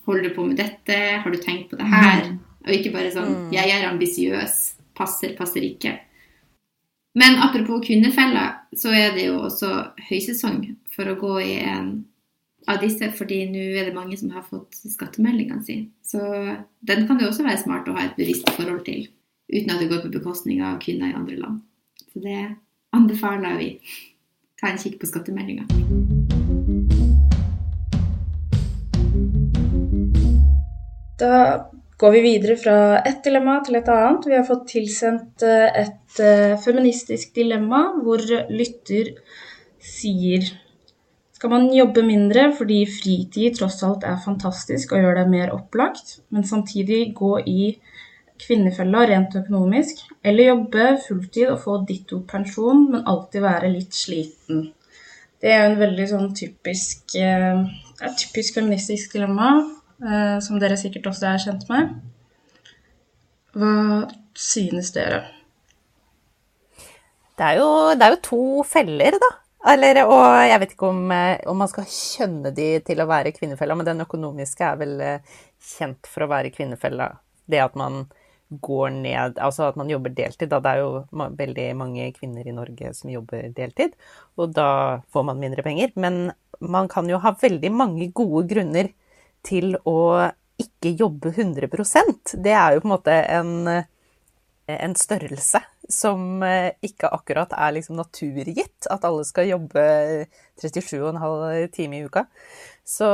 Holder 0.09 0.29
du 0.29 0.35
på 0.37 0.47
med 0.49 0.59
dette? 0.61 0.97
Har 1.23 1.31
du 1.31 1.39
tenkt 1.41 1.71
på 1.71 1.79
det 1.81 1.87
her? 1.89 2.25
Mm. 2.33 2.41
Og 2.65 2.73
ikke 2.75 2.95
bare 2.97 3.13
sånn 3.15 3.31
mm. 3.31 3.53
Jeg 3.55 3.71
er 3.71 3.87
ambisiøs. 3.89 4.59
Passer, 4.99 5.35
passer 5.39 5.65
ikke. 5.67 5.95
Men 7.19 7.39
apropos 7.43 7.85
kvinnefella, 7.87 8.67
så 8.77 8.91
er 8.95 9.15
det 9.15 9.29
jo 9.29 9.39
også 9.47 9.71
høysesong 10.09 10.65
for 10.95 11.11
å 11.11 11.17
gå 11.19 11.35
i 11.45 11.55
en 11.63 11.93
av 12.71 12.81
disse, 12.81 13.11
fordi 13.19 13.43
nå 13.53 13.65
er 13.77 13.89
det 13.89 13.97
mange 13.97 14.17
som 14.19 14.33
har 14.35 14.45
fått 14.47 14.79
skattemeldingene 14.79 15.65
sine. 15.65 15.91
Så 16.05 16.21
den 16.87 17.07
kan 17.09 17.21
det 17.21 17.29
også 17.29 17.47
være 17.47 17.61
smart 17.63 17.89
å 17.89 17.97
ha 17.97 18.07
et 18.07 18.17
bevisst 18.19 18.49
forhold 18.57 18.85
til, 18.89 19.07
uten 19.53 19.75
at 19.75 19.83
det 19.83 19.91
går 19.93 20.05
på 20.07 20.15
bekostning 20.17 20.65
av 20.65 20.81
kvinner 20.85 21.13
i 21.13 21.19
andre 21.19 21.39
land. 21.41 21.63
Så 22.13 22.25
det 22.25 22.41
anbefaler 22.95 23.59
vi. 23.61 23.71
Ta 24.61 24.71
en 24.71 24.81
kikk 24.81 25.01
på 25.03 25.11
skattemeldinga. 25.11 25.67
Da 31.21 31.35
går 32.01 32.11
vi 32.17 32.21
videre 32.25 32.57
fra 32.59 32.77
ett 33.07 33.23
dilemma 33.25 33.61
til 33.65 33.79
et 33.79 33.89
annet. 33.93 34.27
Vi 34.27 34.37
har 34.39 34.47
fått 34.49 34.67
tilsendt 34.73 35.45
eh, 35.47 35.85
et 35.85 36.21
eh, 36.23 36.57
feministisk 36.65 37.35
dilemma 37.37 37.87
hvor 38.03 38.23
lytter 38.51 39.15
sier 39.85 40.49
skal 41.45 41.53
man 41.53 41.67
jobbe 41.77 42.01
mindre 42.01 42.47
fordi 42.57 42.79
fritid 42.89 43.59
tross 43.59 43.83
alt 43.85 44.07
er 44.09 44.15
fantastisk 44.25 44.95
og 44.97 45.03
gjør 45.05 45.19
deg 45.19 45.27
mer 45.29 45.51
opplagt, 45.53 46.15
men 46.33 46.47
samtidig 46.49 47.11
gå 47.19 47.35
i 47.45 47.75
kvinnefella 48.41 49.03
rent 49.11 49.37
økonomisk, 49.37 50.01
eller 50.25 50.49
jobbe 50.49 50.87
fulltid 51.05 51.51
og 51.51 51.61
få 51.67 51.75
ditto 51.85 52.23
pensjon, 52.25 52.87
men 52.95 53.05
alltid 53.05 53.45
være 53.45 53.75
litt 53.75 53.93
sliten? 53.93 54.71
Det 55.37 55.53
er 55.53 55.61
jo 55.67 55.75
en 55.75 55.79
veldig 55.83 56.09
sånn 56.15 56.33
typisk, 56.41 57.13
eh, 57.21 57.61
typisk 58.23 58.57
feministisk 58.63 59.13
dilemma. 59.19 59.53
Eh, 60.01 60.41
som 60.41 60.57
dere 60.59 60.81
sikkert 60.81 61.13
også 61.13 61.29
er 61.29 61.45
kjent 61.45 61.69
med. 61.69 61.95
Hva 63.53 63.77
synes 64.33 64.95
dere? 64.97 65.27
Det 67.37 67.53
er 67.53 67.61
jo, 67.61 67.71
det 67.93 68.09
er 68.09 68.17
jo 68.17 68.25
to 68.33 68.45
feller, 68.65 69.21
da. 69.21 69.35
Eller, 69.65 70.03
og 70.05 70.25
jeg 70.45 70.61
vet 70.61 70.75
ikke 70.75 70.91
om, 70.93 71.05
eh, 71.15 71.39
om, 71.49 71.57
man 71.57 71.71
skal 71.71 71.87
kjønne 71.89 72.53
de 72.57 72.67
til 72.85 73.01
å 73.01 73.09
være 73.09 73.33
kvinnefella, 73.33 73.77
men 73.79 73.89
den 73.89 74.05
økonomiske 74.05 74.67
er 74.67 74.81
vel 74.81 74.99
eh, 75.01 75.39
kjent 75.77 76.11
for 76.11 76.27
å 76.27 76.31
være 76.35 76.53
kvinnefella. 76.53 77.09
Det 77.49 77.61
at 77.61 77.77
man 77.77 78.05
går 78.61 78.91
ned 78.95 79.39
Altså 79.43 79.65
at 79.69 79.77
man 79.77 79.89
jobber 79.91 80.13
deltid. 80.15 80.51
Da. 80.53 80.61
Det 80.61 80.75
er 80.75 80.83
jo 80.83 81.31
veldig 81.39 81.67
mange 81.79 82.11
kvinner 82.17 82.47
i 82.47 82.55
Norge 82.55 82.93
som 82.95 83.11
jobber 83.11 83.49
deltid, 83.57 83.97
og 84.37 84.53
da 84.57 85.01
får 85.13 85.27
man 85.31 85.41
mindre 85.41 85.65
penger. 85.67 85.95
Men 85.97 86.33
man 86.61 86.89
kan 86.93 87.09
jo 87.11 87.21
ha 87.25 87.35
veldig 87.41 87.73
mange 87.73 88.11
gode 88.15 88.47
grunner 88.53 88.93
til 89.45 89.79
å 89.85 90.29
ikke 90.61 90.93
jobbe 90.95 91.33
100% 91.35 92.37
Det 92.45 92.53
er 92.55 92.77
jo 92.77 92.83
på 92.85 92.87
en 92.87 92.93
måte 92.93 93.15
en, 93.27 93.55
en 94.67 94.95
størrelse 94.97 95.61
som 95.91 96.43
eh, 96.43 96.73
ikke 96.85 97.11
akkurat 97.13 97.53
er 97.57 97.75
liksom 97.77 97.99
naturgitt. 97.99 98.89
At 98.91 99.05
alle 99.05 99.25
skal 99.29 99.51
jobbe 99.51 99.85
37,5 100.61 101.69
timer 101.75 101.99
i 101.99 102.05
uka. 102.09 102.25
Så 102.85 103.09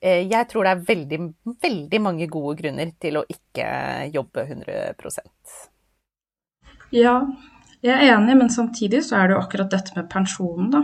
eh, 0.00 0.22
jeg 0.24 0.48
tror 0.48 0.64
det 0.64 0.72
er 0.74 0.86
veldig, 0.88 1.20
veldig 1.62 2.00
mange 2.00 2.28
gode 2.32 2.56
grunner 2.62 2.92
til 3.00 3.20
å 3.20 3.26
ikke 3.28 3.66
jobbe 4.14 4.46
100% 4.48 5.66
Ja, 6.96 7.18
jeg 7.84 7.96
er 7.96 8.14
enig, 8.16 8.36
men 8.40 8.50
samtidig 8.52 9.02
så 9.06 9.18
er 9.18 9.28
det 9.28 9.36
jo 9.36 9.42
akkurat 9.44 9.70
dette 9.72 9.94
med 9.96 10.08
pensjonen, 10.12 10.72
da. 10.72 10.82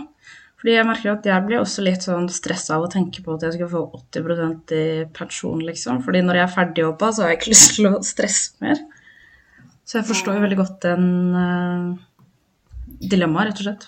Fordi 0.57 0.73
jeg 0.73 0.89
merker 0.89 1.13
at 1.13 1.27
jeg 1.29 1.45
blir 1.45 1.61
også 1.61 1.83
litt 1.85 2.05
sånn 2.07 2.29
stressa 2.33 2.79
av 2.79 2.87
å 2.87 2.93
tenke 2.93 3.21
på 3.25 3.35
at 3.37 3.45
jeg 3.45 3.57
skal 3.59 3.69
få 3.73 3.83
80 3.99 4.73
i 4.73 4.85
pensjon, 5.17 5.61
liksom. 5.65 6.01
Fordi 6.05 6.23
når 6.25 6.41
jeg 6.41 6.47
er 6.47 6.55
ferdigjobba, 6.55 7.11
så 7.13 7.25
har 7.25 7.35
jeg 7.35 7.41
ikke 7.41 7.53
lyst 7.53 7.75
til 7.77 7.89
å 7.91 8.01
stresse 8.05 8.65
mer. 8.65 8.81
Så 9.87 10.01
jeg 10.01 10.09
forstår 10.09 10.37
jo 10.37 10.43
veldig 10.43 10.59
godt 10.59 10.81
den 10.83 11.07
uh, 11.37 11.95
dilemmaet, 13.07 13.53
rett 13.53 13.61
og 13.63 13.67
slett. 13.69 13.87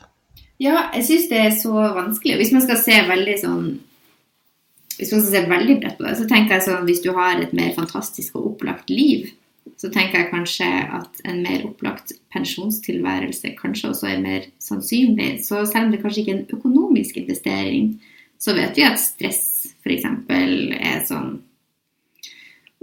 Ja, 0.62 0.88
jeg 0.94 1.06
syns 1.06 1.26
det 1.30 1.40
er 1.42 1.52
så 1.54 1.74
vanskelig. 1.74 2.38
Hvis 2.38 2.54
man 2.54 2.64
skal 2.64 2.80
se 2.82 2.96
veldig 3.08 3.34
sånn 3.38 3.66
Hvis 4.98 5.12
man 5.14 5.20
skal 5.22 5.34
se 5.34 5.42
veldig 5.50 5.76
bredt 5.78 5.98
på 5.98 6.06
det, 6.06 6.14
så 6.18 6.24
tenker 6.30 6.56
jeg 6.56 6.66
sånn 6.66 6.86
hvis 6.88 7.02
du 7.04 7.12
har 7.14 7.38
et 7.38 7.52
mer 7.54 7.70
fantastisk 7.76 8.34
og 8.38 8.48
opplagt 8.52 8.90
liv, 8.90 9.28
så 9.78 9.90
tenker 9.94 10.18
jeg 10.18 10.30
kanskje 10.32 10.66
at 10.96 11.20
en 11.28 11.38
mer 11.44 11.62
opplagt 11.68 12.16
pensjonstilværelse 12.34 13.52
kanskje 13.60 13.92
også 13.92 14.08
er 14.10 14.24
mer 14.24 14.48
sannsynlig. 14.62 15.36
Så 15.46 15.62
selv 15.70 15.86
om 15.86 15.92
det 15.94 16.00
kanskje 16.02 16.24
ikke 16.24 16.34
er 16.34 16.40
en 16.40 16.58
økonomisk 16.58 17.20
investering, 17.22 17.92
så 18.42 18.56
vet 18.58 18.74
vi 18.74 18.86
at 18.88 18.98
stress 18.98 19.44
f.eks. 19.84 20.08
er 20.34 21.06
sånn 21.06 21.36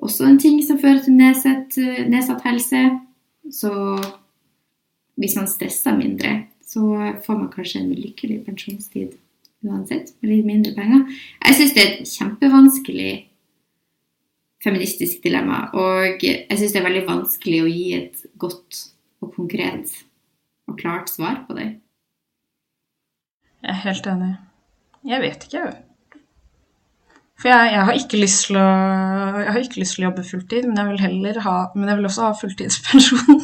også 0.01 0.27
en 0.27 0.39
ting 0.41 0.59
som 0.65 0.79
fører 0.81 1.03
til 1.03 1.15
nedsatt, 1.17 1.77
nedsatt 2.11 2.43
helse. 2.45 2.81
Så 3.53 3.71
hvis 5.19 5.35
man 5.37 5.47
stresser 5.47 5.95
mindre, 5.97 6.33
så 6.65 6.81
får 7.25 7.37
man 7.39 7.51
kanskje 7.53 7.83
en 7.83 7.93
lykkelig 7.93 8.41
pensjonstid 8.47 9.15
uansett, 9.65 10.11
med 10.21 10.31
litt 10.31 10.45
mindre 10.45 10.73
penger. 10.75 11.05
Jeg 11.45 11.57
syns 11.57 11.73
det 11.73 11.83
er 11.83 11.93
et 11.93 12.11
kjempevanskelig 12.11 13.13
feministisk 14.65 15.23
dilemma. 15.25 15.65
Og 15.77 16.25
jeg 16.25 16.57
syns 16.57 16.73
det 16.73 16.81
er 16.81 16.87
veldig 16.89 17.05
vanskelig 17.07 17.63
å 17.63 17.71
gi 17.71 17.87
et 17.99 18.25
godt 18.41 18.83
og 19.23 19.33
konkret 19.37 19.93
og 20.69 20.77
klart 20.79 21.11
svar 21.13 21.43
på 21.47 21.57
det. 21.57 21.71
Jeg 23.65 23.73
er 23.73 23.83
helt 23.85 24.07
enig. 24.09 24.31
Jeg 25.05 25.21
vet 25.21 25.45
ikke, 25.47 25.61
jeg. 25.61 25.84
For 27.45 27.53
jeg, 27.53 27.73
jeg, 27.75 27.85
har 27.85 27.97
ikke 27.99 28.19
lyst 28.23 28.47
til 28.47 28.57
å 28.57 28.67
Jeg 29.37 29.51
har 29.53 29.59
ikke 29.61 29.81
lyst 29.83 29.93
til 29.93 30.01
å 30.01 30.07
jobbe 30.07 30.23
fulltid, 30.25 30.63
men 30.65 30.79
jeg 30.81 30.89
vil 30.89 31.03
heller 31.03 31.35
ha 31.45 31.57
Men 31.75 31.91
jeg 31.91 31.99
vil 31.99 32.07
også 32.09 32.23
ha 32.25 32.29
fulltidspensjon. 32.39 33.43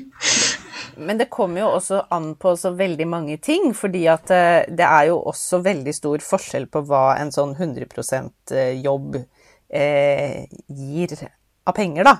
men 1.06 1.22
det 1.22 1.30
kommer 1.32 1.62
jo 1.62 1.70
også 1.78 2.02
an 2.12 2.34
på 2.36 2.52
så 2.60 2.74
veldig 2.76 3.06
mange 3.08 3.38
ting, 3.40 3.70
fordi 3.72 4.02
at 4.12 4.28
eh, 4.36 4.68
det 4.68 4.84
er 4.84 5.06
jo 5.08 5.16
også 5.30 5.62
veldig 5.64 5.94
stor 5.96 6.20
forskjell 6.26 6.68
på 6.68 6.82
hva 6.90 7.14
en 7.22 7.32
sånn 7.32 7.54
100 7.56 7.88
eh, 7.88 8.82
jobb 8.84 9.16
eh, 9.16 10.44
gir 10.68 11.16
av 11.24 11.78
penger, 11.80 12.04
da. 12.04 12.18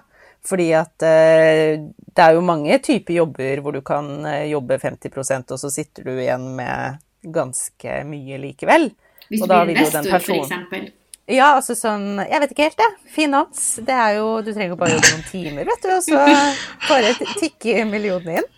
Fordi 0.49 0.71
at 0.81 1.05
eh, 1.05 1.77
det 2.09 2.25
er 2.25 2.39
jo 2.39 2.47
mange 2.49 2.81
typer 2.81 3.19
jobber 3.19 3.61
hvor 3.61 3.77
du 3.77 3.83
kan 3.85 4.09
eh, 4.33 4.49
jobbe 4.55 4.81
50% 4.81 5.53
og 5.53 5.61
så 5.61 5.75
sitter 5.77 6.09
du 6.09 6.15
igjen 6.17 6.55
med 6.57 7.05
ganske 7.37 8.01
mye 8.09 8.41
likevel. 8.49 8.89
Hvis 9.31 9.45
du 9.45 9.51
blir 9.51 9.77
investor, 9.77 10.19
f.eks.? 10.19 10.97
Ja, 11.31 11.53
altså 11.55 11.77
sånn 11.79 12.19
Jeg 12.25 12.43
vet 12.43 12.53
ikke 12.55 12.67
helt, 12.67 12.81
jeg. 12.83 12.95
Ja. 12.97 13.11
Finans. 13.15 13.65
Det 13.87 13.95
er 13.95 14.17
jo 14.19 14.29
Du 14.43 14.51
trenger 14.51 14.79
bare 14.81 14.97
jobbe 14.97 15.13
noen 15.15 15.27
timer, 15.31 15.69
vet 15.69 15.85
du, 15.85 15.91
og 15.95 16.05
så 16.07 16.23
bare 16.91 17.15
tikke 17.39 17.85
millionene 17.89 18.41
inn. 18.41 18.49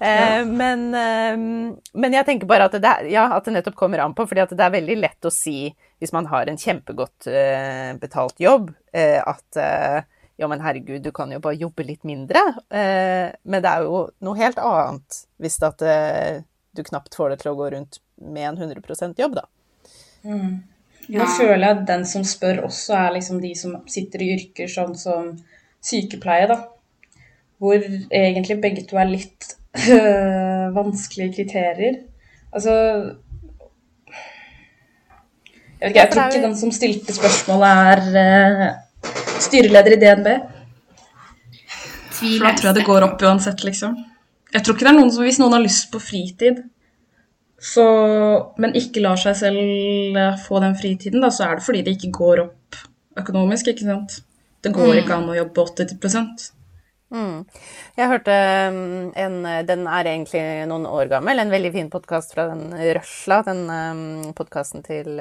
Eh, 0.00 0.42
men, 0.44 0.88
eh, 0.94 1.36
men, 1.92 2.16
jeg 2.18 2.26
tenker 2.28 2.48
bare 2.48 2.66
at 2.68 2.76
det, 2.80 2.94
ja, 3.12 3.30
at 3.32 3.46
det 3.46 3.54
nettopp 3.54 3.78
kommer 3.78 4.02
an 4.04 4.14
på, 4.16 4.26
fordi 4.28 4.44
det 4.52 4.64
er 4.64 4.74
veldig 4.74 4.96
lett 5.00 5.28
å 5.28 5.32
si 5.32 5.70
hvis 6.02 6.12
man 6.12 6.28
har 6.28 6.50
en 6.50 6.60
kjempegodt 6.60 7.28
eh, 7.32 7.94
betalt 8.00 8.40
jobb, 8.42 8.68
eh, 8.92 9.16
at 9.24 9.60
eh, 9.60 10.02
ja, 10.36 10.48
men 10.52 10.60
herregud, 10.60 11.00
du 11.00 11.14
kan 11.16 11.32
jo 11.32 11.40
bare 11.40 11.56
jobbe 11.56 11.86
litt 11.88 12.04
mindre. 12.04 12.42
Eh, 12.68 13.32
men 13.48 13.64
det 13.64 13.72
er 13.72 13.86
jo 13.88 14.02
noe 14.20 14.36
helt 14.36 14.60
annet 14.60 15.22
hvis 15.40 15.56
at 15.64 15.80
du 15.80 16.82
knapt 16.84 17.16
får 17.16 17.32
det 17.32 17.40
til 17.40 17.54
å 17.54 17.56
gå 17.56 17.70
rundt 17.72 18.02
med 18.20 18.50
en 18.50 18.60
100% 18.68 19.16
jobb, 19.16 19.38
da. 19.40 19.46
Mm. 20.26 20.54
Nå 21.06 21.20
ja. 21.22 21.26
føler 21.30 21.62
jeg 21.62 21.76
at 21.76 21.84
den 21.88 22.06
som 22.08 22.24
spør 22.26 22.64
også 22.66 22.96
er 22.98 23.12
liksom 23.14 23.38
de 23.42 23.52
som 23.58 23.76
sitter 23.90 24.24
i 24.24 24.32
yrker 24.34 24.70
sånn 24.70 24.96
som 24.98 25.36
sykepleie, 25.86 26.48
da. 26.50 26.58
Hvor 27.62 27.78
egentlig 27.78 28.58
begge 28.62 28.82
to 28.88 28.98
er 29.00 29.08
litt 29.08 29.52
øh, 29.86 30.66
vanskelige 30.78 31.36
kriterier. 31.38 32.02
Altså 32.52 32.74
Jeg, 35.76 35.80
vet 35.80 35.90
ikke, 35.90 36.00
jeg 36.00 36.10
tror 36.12 36.28
ikke 36.30 36.44
den 36.48 36.58
som 36.58 36.72
stilte 36.74 37.14
spørsmålet, 37.14 37.86
er 37.92 38.20
øh, 38.24 39.14
styreleder 39.46 39.94
i 39.94 40.00
DNB. 40.02 40.28
For 42.16 42.46
da 42.46 42.52
tror 42.56 42.70
jeg 42.70 42.78
det 42.78 42.86
går 42.86 43.04
opp 43.06 43.22
uansett, 43.28 43.62
liksom. 43.64 43.96
Jeg 44.54 44.64
tror 44.64 44.74
ikke 44.74 44.86
det 44.86 44.92
er 44.92 44.96
noen 44.96 45.12
som 45.12 45.26
Hvis 45.26 45.38
noen 45.42 45.52
har 45.52 45.62
lyst 45.62 45.90
på 45.92 46.00
fritid, 46.00 46.62
så, 47.58 47.84
men 48.60 48.74
ikke 48.76 49.00
lar 49.04 49.16
seg 49.20 49.36
selv 49.38 50.18
få 50.44 50.60
den 50.60 50.76
fritiden, 50.76 51.22
da, 51.24 51.30
så 51.32 51.46
er 51.48 51.56
det 51.56 51.64
fordi 51.66 51.82
det 51.86 51.96
ikke 51.96 52.12
går 52.18 52.42
opp 52.44 52.80
økonomisk, 53.16 53.72
ikke 53.72 53.86
sant. 53.88 54.20
Det 54.62 54.72
går 54.74 54.92
Mm. 54.92 54.98
ikke 55.00 55.16
an 55.16 55.28
å 55.30 55.36
jobbe 55.38 55.64
80 55.64 56.52
Mm. 57.06 57.44
Jeg 57.96 58.08
hørte 58.10 58.34
um, 58.66 59.12
en 59.14 59.36
Den 59.64 59.86
er 59.86 60.08
egentlig 60.10 60.40
noen 60.66 60.88
år 60.90 61.06
gammel. 61.06 61.38
En 61.38 61.52
veldig 61.52 61.70
fin 61.72 61.90
podkast 61.90 62.34
fra 62.34 62.48
den 62.50 62.72
Røsla, 62.74 63.44
den 63.46 63.60
um, 63.70 64.32
podkasten 64.34 64.82
til 64.82 65.20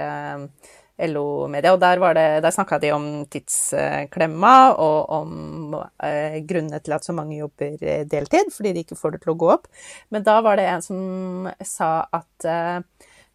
um, 0.97 1.08
LO 1.12 1.47
Media. 1.51 1.73
Og 1.73 1.79
der, 1.79 1.97
var 1.99 2.13
det- 2.13 2.41
der 2.43 2.51
snakka 2.51 2.79
de 2.79 2.91
om 2.95 3.25
tidsklemma 3.25 4.73
og 4.77 5.10
om 5.10 5.73
eh, 6.03 6.39
grunnene 6.47 6.79
til 6.84 6.93
at 6.93 7.03
så 7.03 7.13
mange 7.13 7.38
jobber 7.38 7.75
eh, 7.81 8.05
deltid, 8.05 8.51
fordi 8.53 8.73
de 8.73 8.84
ikke 8.86 8.95
får 8.99 9.12
det 9.12 9.21
til 9.23 9.34
å 9.34 9.38
gå 9.38 9.49
opp. 9.53 9.67
Men 10.10 10.23
da 10.23 10.39
var 10.41 10.55
det 10.58 10.67
en 10.71 10.81
som 10.81 11.49
sa 11.63 12.08
at 12.13 12.45
eh, 12.45 12.79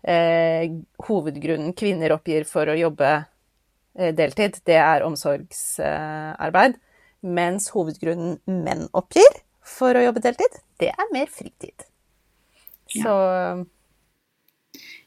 eh, 0.09 0.71
hovedgrunnen 1.09 1.75
kvinner 1.77 2.13
oppgir 2.17 2.45
for 2.49 2.67
å 2.73 2.79
jobbe 2.79 3.11
eh, 3.99 4.15
deltid, 4.17 4.61
det 4.65 4.79
er 4.81 5.05
omsorgsarbeid. 5.07 6.79
Mens 7.23 7.69
hovedgrunnen 7.75 8.39
menn 8.49 8.87
oppgir 8.97 9.29
for 9.61 9.93
å 9.93 10.01
jobbe 10.07 10.23
deltid, 10.25 10.55
det 10.81 10.89
er 10.95 11.11
mer 11.13 11.29
fritid. 11.29 11.85
Ja. 12.97 13.03
Så 13.05 13.13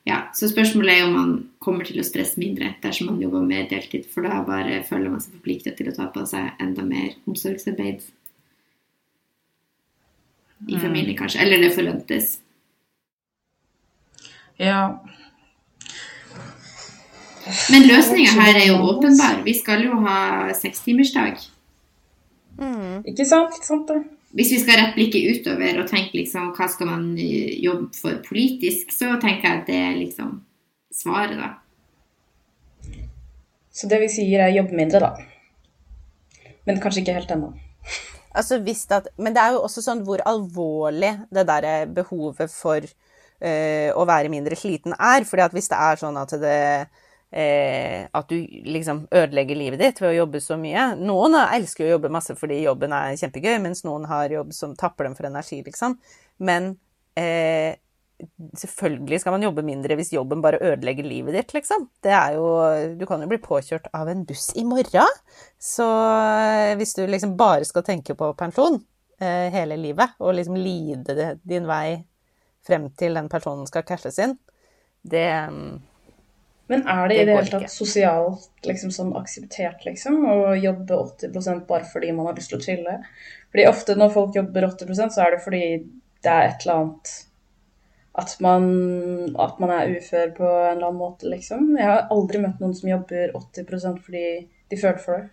Ja, 0.04 0.18
så 0.36 0.50
spørsmålet 0.52 0.98
er 0.98 1.06
om 1.06 1.14
man 1.16 1.30
kommer 1.64 1.88
til 1.88 2.02
å 2.02 2.04
stresse 2.04 2.40
mindre 2.42 2.74
dersom 2.84 3.08
man 3.08 3.22
jobber 3.24 3.46
mer 3.48 3.70
deltid, 3.72 4.04
for 4.12 4.28
da 4.28 4.42
bare 4.44 4.82
føler 4.84 5.14
man 5.14 5.24
seg 5.24 5.38
forpliktet 5.38 5.78
til 5.80 5.88
å 5.88 5.96
ta 5.96 6.10
på 6.12 6.26
seg 6.28 6.60
enda 6.64 6.84
mer 6.84 7.14
omsorgsarbeid 7.30 8.04
i 10.68 10.80
familien, 10.80 11.16
kanskje. 11.20 11.40
Eller 11.44 11.64
det 11.64 11.72
forventes. 11.76 12.38
Ja. 14.60 15.00
Men 17.72 17.88
løsninga 17.88 18.36
her 18.38 18.60
er 18.60 18.68
jo 18.70 18.78
åpenbar. 18.92 19.42
Vi 19.44 19.56
skal 19.60 19.84
jo 19.84 19.98
ha 20.06 20.52
sekstimersdag. 20.56 21.40
mm, 22.60 23.04
Ikke 23.12 23.26
sant? 23.28 23.56
Ikke 23.58 23.68
sant 23.72 23.88
det? 23.92 24.04
Hvis 24.34 24.50
vi 24.56 24.60
skal 24.64 24.80
rette 24.80 24.98
blikket 24.98 25.28
utover 25.30 25.84
og 25.84 25.90
tenke 25.90 26.18
liksom 26.18 26.54
hva 26.58 26.68
skal 26.72 26.90
man 26.90 27.12
eh, 27.22 27.54
jobbe 27.62 27.94
for 27.98 28.18
politisk, 28.26 28.90
så 28.94 29.18
tenker 29.22 29.46
jeg 29.46 29.60
at 29.60 29.68
det 29.70 29.78
er 29.78 30.00
liksom 30.00 30.40
svaret, 30.94 31.38
da. 31.38 31.52
Så 33.74 33.90
det 33.90 34.00
vi 34.04 34.10
sier 34.14 34.46
er 34.46 34.56
jobb 34.56 34.74
mindre, 34.78 35.02
da. 35.02 36.50
Men 36.66 36.82
kanskje 36.82 37.04
ikke 37.04 37.18
helt 37.18 37.32
ennå. 37.34 37.54
altså 38.34 38.58
at, 38.98 39.08
men 39.18 39.34
det 39.34 39.42
er 39.42 39.54
jo 39.54 39.64
også 39.68 39.82
sånn 39.86 40.04
hvor 40.06 40.22
alvorlig 40.26 41.14
det 41.30 41.46
der 41.50 41.86
behovet 41.86 42.50
for 42.50 42.82
eh, 42.82 43.90
å 43.94 44.06
være 44.06 44.32
mindre 44.34 44.58
sliten 44.58 44.96
er. 44.98 45.26
fordi 45.30 45.46
at 45.46 45.54
hvis 45.54 45.70
det 45.70 45.78
er 45.78 46.02
sånn 46.02 46.18
at 46.18 46.34
det 46.42 46.60
eh, 47.34 48.06
at 48.14 48.30
du 48.30 48.38
liksom 48.70 49.06
ødelegger 49.10 49.58
livet 49.58 49.82
ditt 49.82 50.02
ved 50.02 50.12
å 50.12 50.18
jobbe 50.22 50.42
så 50.44 50.58
mye. 50.60 50.92
Noen 51.02 51.38
elsker 51.42 51.88
å 51.88 51.96
jobbe 51.96 52.12
masse 52.14 52.36
fordi 52.38 52.62
jobben 52.64 52.94
er 52.96 53.18
kjempegøy, 53.20 53.56
mens 53.64 53.84
noen 53.88 54.06
har 54.10 54.34
jobb 54.34 54.54
som 54.54 54.76
tapper 54.78 55.10
dem 55.10 55.18
for 55.18 55.30
energi, 55.30 55.64
liksom. 55.66 55.98
Men 56.46 56.76
eh, 57.20 57.74
selvfølgelig 58.58 59.20
skal 59.24 59.36
man 59.36 59.46
jobbe 59.46 59.66
mindre 59.66 59.98
hvis 59.98 60.14
jobben 60.14 60.44
bare 60.44 60.62
ødelegger 60.62 61.08
livet 61.08 61.38
ditt, 61.40 61.54
liksom. 61.58 61.88
Det 62.04 62.14
er 62.14 62.38
jo 62.38 62.48
Du 63.00 63.06
kan 63.10 63.22
jo 63.22 63.30
bli 63.32 63.42
påkjørt 63.42 63.90
av 63.98 64.12
en 64.12 64.26
buss 64.30 64.52
i 64.60 64.66
morgen. 64.68 65.22
Så 65.58 65.88
eh, 65.90 66.74
hvis 66.80 66.96
du 67.00 67.06
liksom 67.08 67.38
bare 67.40 67.66
skal 67.66 67.86
tenke 67.88 68.18
på 68.20 68.34
pensjon 68.40 68.78
eh, 69.20 69.50
hele 69.54 69.80
livet, 69.80 70.14
og 70.20 70.38
liksom 70.38 70.60
lide 70.60 71.34
din 71.44 71.66
vei 71.70 72.04
frem 72.64 72.92
til 72.96 73.18
den 73.18 73.28
personen 73.32 73.66
skal 73.68 73.84
cashes 73.88 74.22
inn, 74.24 74.38
det 75.04 75.28
mm, 75.52 75.74
Men 76.74 76.88
er 76.90 77.10
det 77.10 77.16
i 77.16 77.20
Det 77.22 77.26
det 77.30 77.36
hele 77.38 77.52
tatt 77.52 77.68
ikke. 77.68 77.76
sosialt 77.76 78.70
liksom 78.70 78.94
sånn 78.96 79.12
akseptert, 79.20 79.86
liksom, 79.88 80.24
å 80.26 80.56
jobbe 80.58 80.98
80 80.98 81.68
bare 81.70 81.86
fordi 81.90 82.12
man 82.16 82.30
har 82.30 82.40
lyst 82.40 82.54
til 82.54 82.60
å 82.60 82.66
chille? 82.66 82.96
Fordi 83.54 83.68
ofte 83.70 83.96
når 84.00 84.16
folk 84.16 84.40
jobber 84.40 84.68
80% 84.72 85.14
så 85.14 85.28
er 85.28 85.36
det 85.36 85.44
fordi 85.46 85.64
det 86.24 86.34
er 86.34 86.50
et 86.50 86.66
eller 86.66 86.82
annet 86.82 87.14
at 88.14 88.36
man, 88.46 88.66
at 89.42 89.60
man 89.62 89.72
er 89.74 89.96
ufør 89.98 90.34
på 90.38 90.46
en 90.46 90.76
eller 90.76 90.88
annen 90.88 91.00
måte, 91.00 91.26
liksom. 91.26 91.72
Jeg 91.80 91.88
har 91.90 92.12
aldri 92.14 92.42
møtt 92.44 92.60
noen 92.62 92.76
som 92.78 92.92
jobber 92.92 93.32
80 93.40 94.04
fordi 94.06 94.26
de 94.70 94.78
føler 94.78 95.02
for 95.02 95.18
det. 95.18 95.30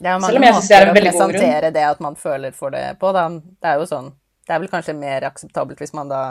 Det 0.00 0.08
er 0.08 0.18
mange 0.18 0.40
det 0.40 0.48
er 0.48 0.54
måter 0.56 0.90
å 0.90 0.94
presentere 0.96 1.70
det 1.74 1.84
at 1.84 2.00
man 2.00 2.16
føler 2.16 2.54
for 2.56 2.72
det 2.74 2.96
på. 2.98 3.12
Da. 3.12 3.28
Det 3.28 3.68
er 3.68 3.82
jo 3.82 3.86
sånn 3.86 4.14
Det 4.46 4.54
er 4.56 4.62
vel 4.62 4.72
kanskje 4.72 4.96
mer 4.96 5.26
akseptabelt 5.28 5.78
hvis 5.78 5.92
man 5.94 6.08
da 6.10 6.22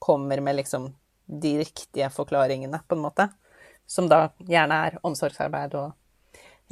kommer 0.00 0.40
med 0.40 0.56
liksom 0.62 0.86
de 1.28 1.58
riktige 1.58 2.10
forklaringene, 2.10 2.80
på 2.88 2.96
en 2.96 3.02
måte. 3.02 3.28
Som 3.86 4.08
da 4.08 4.28
gjerne 4.42 4.80
er 4.86 4.98
omsorgsarbeid 5.04 5.74
og 5.74 5.92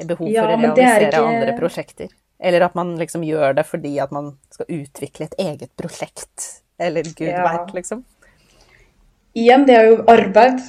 behov 0.07 0.29
Ja, 0.29 0.43
for 0.43 0.55
å 0.57 0.61
men 0.61 0.75
det 0.75 0.85
er 0.85 0.99
realisere 1.01 1.13
ikke- 1.13 1.35
andre 1.35 1.59
prosjekter. 1.59 2.09
Eller 2.41 2.63
at 2.65 2.75
man 2.75 2.97
liksom 2.99 3.23
gjør 3.23 3.55
det 3.55 3.65
fordi 3.67 3.99
at 4.03 4.11
man 4.13 4.39
skal 4.51 4.67
utvikle 4.67 5.25
et 5.27 5.35
eget 5.39 5.77
prosjekt. 5.77 6.63
Eller 6.79 7.03
gud 7.05 7.29
Ja. 7.29 7.45
veit, 7.47 7.73
liksom. 7.75 8.05
Igjen, 9.37 9.67
det 9.67 9.77
er 9.77 9.87
jo 9.91 10.03
arbeid. 10.05 10.61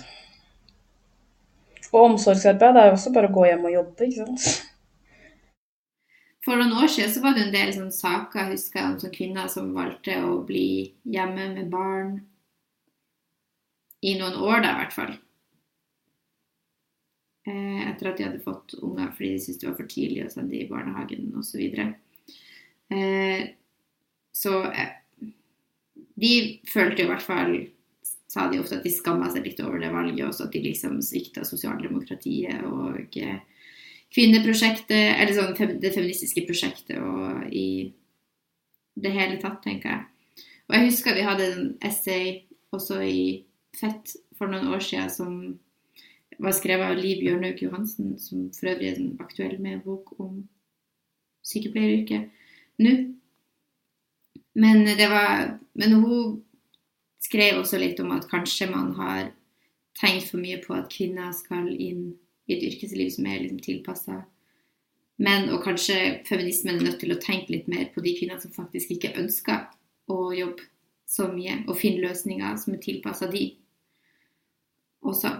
Og 1.93 2.12
omsorgsarbeid 2.12 2.78
er 2.78 2.86
jo 2.89 2.93
også 2.98 3.13
bare 3.13 3.28
å 3.30 3.34
gå 3.34 3.45
hjem 3.48 3.65
og 3.65 3.71
jobbe, 3.71 4.08
ikke 4.08 4.26
sant. 4.26 4.62
For 6.45 6.56
noen 6.60 6.74
år 6.78 6.88
siden 6.88 7.10
så 7.10 7.21
var 7.24 7.34
det 7.34 7.43
en 7.48 7.54
del 7.54 7.74
sånne 7.74 7.93
saker 7.95 8.52
husker 8.52 8.80
jeg, 8.80 8.86
om 8.91 8.98
sånne 9.00 9.15
kvinner 9.17 9.48
som 9.50 9.74
valgte 9.74 10.17
å 10.21 10.45
bli 10.45 10.93
hjemme 11.08 11.48
med 11.56 11.71
barn. 11.71 12.21
I 14.06 14.15
noen 14.20 14.38
år, 14.38 14.60
da, 14.63 14.74
i 14.74 14.80
hvert 14.84 14.96
fall. 14.96 15.13
Eh, 17.50 17.82
etter 17.89 18.10
at 18.10 18.20
de 18.20 18.26
hadde 18.28 18.44
fått 18.46 18.76
unger 18.82 19.12
fordi 19.13 19.36
de 19.36 19.41
syntes 19.44 19.62
det 19.62 19.70
var 19.70 19.78
for 19.78 19.89
tidlig 19.91 20.26
å 20.26 20.34
sende 20.34 20.58
i 20.58 20.68
barnehagen 20.70 21.32
osv. 21.38 21.62
Eh, 22.94 23.41
så 24.36 24.54
eh, 24.72 24.94
de 26.22 26.34
følte 26.70 27.04
jo 27.04 27.10
i 27.10 27.12
hvert 27.13 27.26
fall 27.26 27.56
sa 28.36 28.50
de 28.52 28.60
ofte 28.60 28.80
at 28.80 28.84
de 28.84 28.91
skamma 28.91 29.30
seg 29.32 29.46
litt 29.48 29.62
over 29.63 29.80
det 29.80 29.91
valget, 29.94 30.26
også 30.26 30.48
at 30.48 30.56
de 30.56 30.63
liksom 30.65 30.98
svikta 31.06 31.46
sosialdemokratiet 31.48 32.65
og 32.68 33.15
eh, 33.22 33.38
kvinneprosjektet, 34.15 35.15
eller 35.15 35.36
sånn 35.36 35.80
det 35.80 35.94
feministiske 35.96 36.44
prosjektet 36.48 37.00
og 37.00 37.46
i 37.56 37.94
det 38.96 39.12
hele 39.15 39.39
tatt, 39.39 39.62
tenker 39.63 39.91
jeg. 39.91 40.44
Og 40.68 40.76
jeg 40.76 40.89
husker 40.89 41.15
vi 41.15 41.26
hadde 41.28 41.48
en 41.52 41.72
essay 41.86 42.39
også 42.76 43.00
i 43.06 43.22
Fett 43.76 44.16
for 44.38 44.52
noen 44.52 44.72
år 44.74 44.84
siden 44.84 45.12
som 45.12 45.38
var 46.40 46.56
skrevet 46.56 46.92
av 46.92 47.00
Liv 47.00 47.22
Bjørnhaug 47.24 47.62
Johansen, 47.64 48.16
som 48.20 48.50
for 48.56 48.72
øvrig 48.72 48.90
er 48.90 48.98
sånn 49.00 49.24
aktuell 49.24 49.58
med 49.64 49.84
bok 49.86 50.14
om 50.20 50.44
sykepleieryrket 51.46 52.32
nå. 52.84 52.96
Men 54.56 54.86
var 55.12 55.60
Men 55.74 55.94
hun 55.94 56.44
skrev 57.20 57.60
også 57.60 57.80
litt 57.82 58.00
om 58.00 58.14
at 58.16 58.30
kanskje 58.32 58.70
man 58.72 58.94
har 58.96 59.34
tenkt 60.00 60.30
for 60.30 60.40
mye 60.40 60.60
på 60.64 60.76
at 60.76 60.92
kvinner 60.92 61.34
skal 61.36 61.68
inn 61.72 62.14
i 62.48 62.56
et 62.56 62.64
yrkesliv 62.64 63.10
som 63.16 63.28
er 63.28 63.42
liksom 63.42 63.60
tilpassa 63.64 64.22
menn, 65.18 65.50
og 65.50 65.64
kanskje 65.64 66.22
feminismen 66.28 66.80
er 66.80 66.90
nødt 66.90 67.00
til 67.04 67.16
å 67.16 67.22
tenke 67.24 67.54
litt 67.56 67.70
mer 67.72 67.88
på 67.94 68.04
de 68.04 68.16
kvinnene 68.18 68.42
som 68.44 68.54
faktisk 68.56 68.92
ikke 68.96 69.16
ønsker 69.22 69.68
å 70.12 70.32
jobbe 70.36 70.68
så 71.08 71.30
mye, 71.32 71.62
og 71.70 71.78
finne 71.80 72.04
løsninger 72.04 72.58
som 72.60 72.76
er 72.76 72.84
tilpassa 72.84 73.30
de 73.32 73.48
også. 75.12 75.32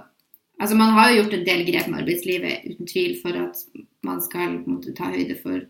Altså 0.60 0.76
Man 0.76 0.94
har 0.96 1.10
jo 1.10 1.22
gjort 1.22 1.34
en 1.36 1.48
del 1.48 1.66
grep 1.68 1.88
med 1.92 2.02
arbeidslivet, 2.04 2.68
uten 2.70 2.88
tvil, 2.88 3.18
for 3.22 3.40
at 3.42 3.64
man 4.06 4.22
skal 4.22 4.60
på 4.62 4.70
en 4.70 4.78
måte, 4.78 4.94
ta 4.96 5.10
høyde 5.12 5.36
for 5.42 5.66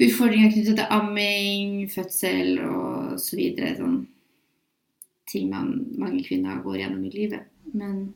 utfordringer 0.00 0.52
knyttet 0.54 0.78
til 0.78 0.86
amming, 0.90 1.74
fødsel 1.92 2.62
og 2.64 3.18
så 3.20 3.36
videre. 3.36 3.74
Sånn 3.76 3.98
ting 5.30 5.50
man, 5.52 5.74
mange 6.00 6.24
kvinner 6.26 6.62
går 6.64 6.80
gjennom 6.80 7.04
i 7.06 7.12
livet. 7.12 7.44
Men 7.74 8.14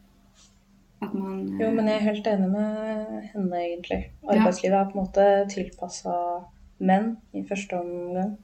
at 1.04 1.12
man 1.14 1.60
Jo, 1.60 1.70
men 1.74 1.90
jeg 1.90 2.00
er 2.00 2.08
helt 2.08 2.26
enig 2.30 2.48
med 2.54 3.28
henne, 3.34 3.60
egentlig. 3.60 4.00
Arbeidslivet 4.24 4.78
er 4.78 4.90
på 4.90 4.96
en 4.96 5.02
måte 5.04 5.28
tilpassa 5.52 6.16
menn 6.84 7.14
i 7.36 7.44
første 7.46 7.78
omgang. 7.78 8.34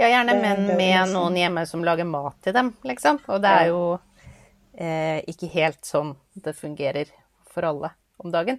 Ja, 0.00 0.08
gjerne 0.08 0.38
menn 0.40 0.70
med 0.78 1.12
noen 1.12 1.36
hjemme 1.36 1.66
som 1.68 1.84
lager 1.84 2.08
mat 2.08 2.38
til 2.44 2.56
dem, 2.56 2.72
liksom. 2.88 3.20
Og 3.28 3.42
det 3.44 3.52
er 3.52 3.68
jo 3.68 3.82
eh, 4.78 5.20
ikke 5.28 5.50
helt 5.52 5.84
sånn 5.86 6.14
det 6.34 6.56
fungerer 6.58 7.10
for 7.52 7.66
alle 7.68 7.92
om 8.22 8.32
dagen. 8.32 8.58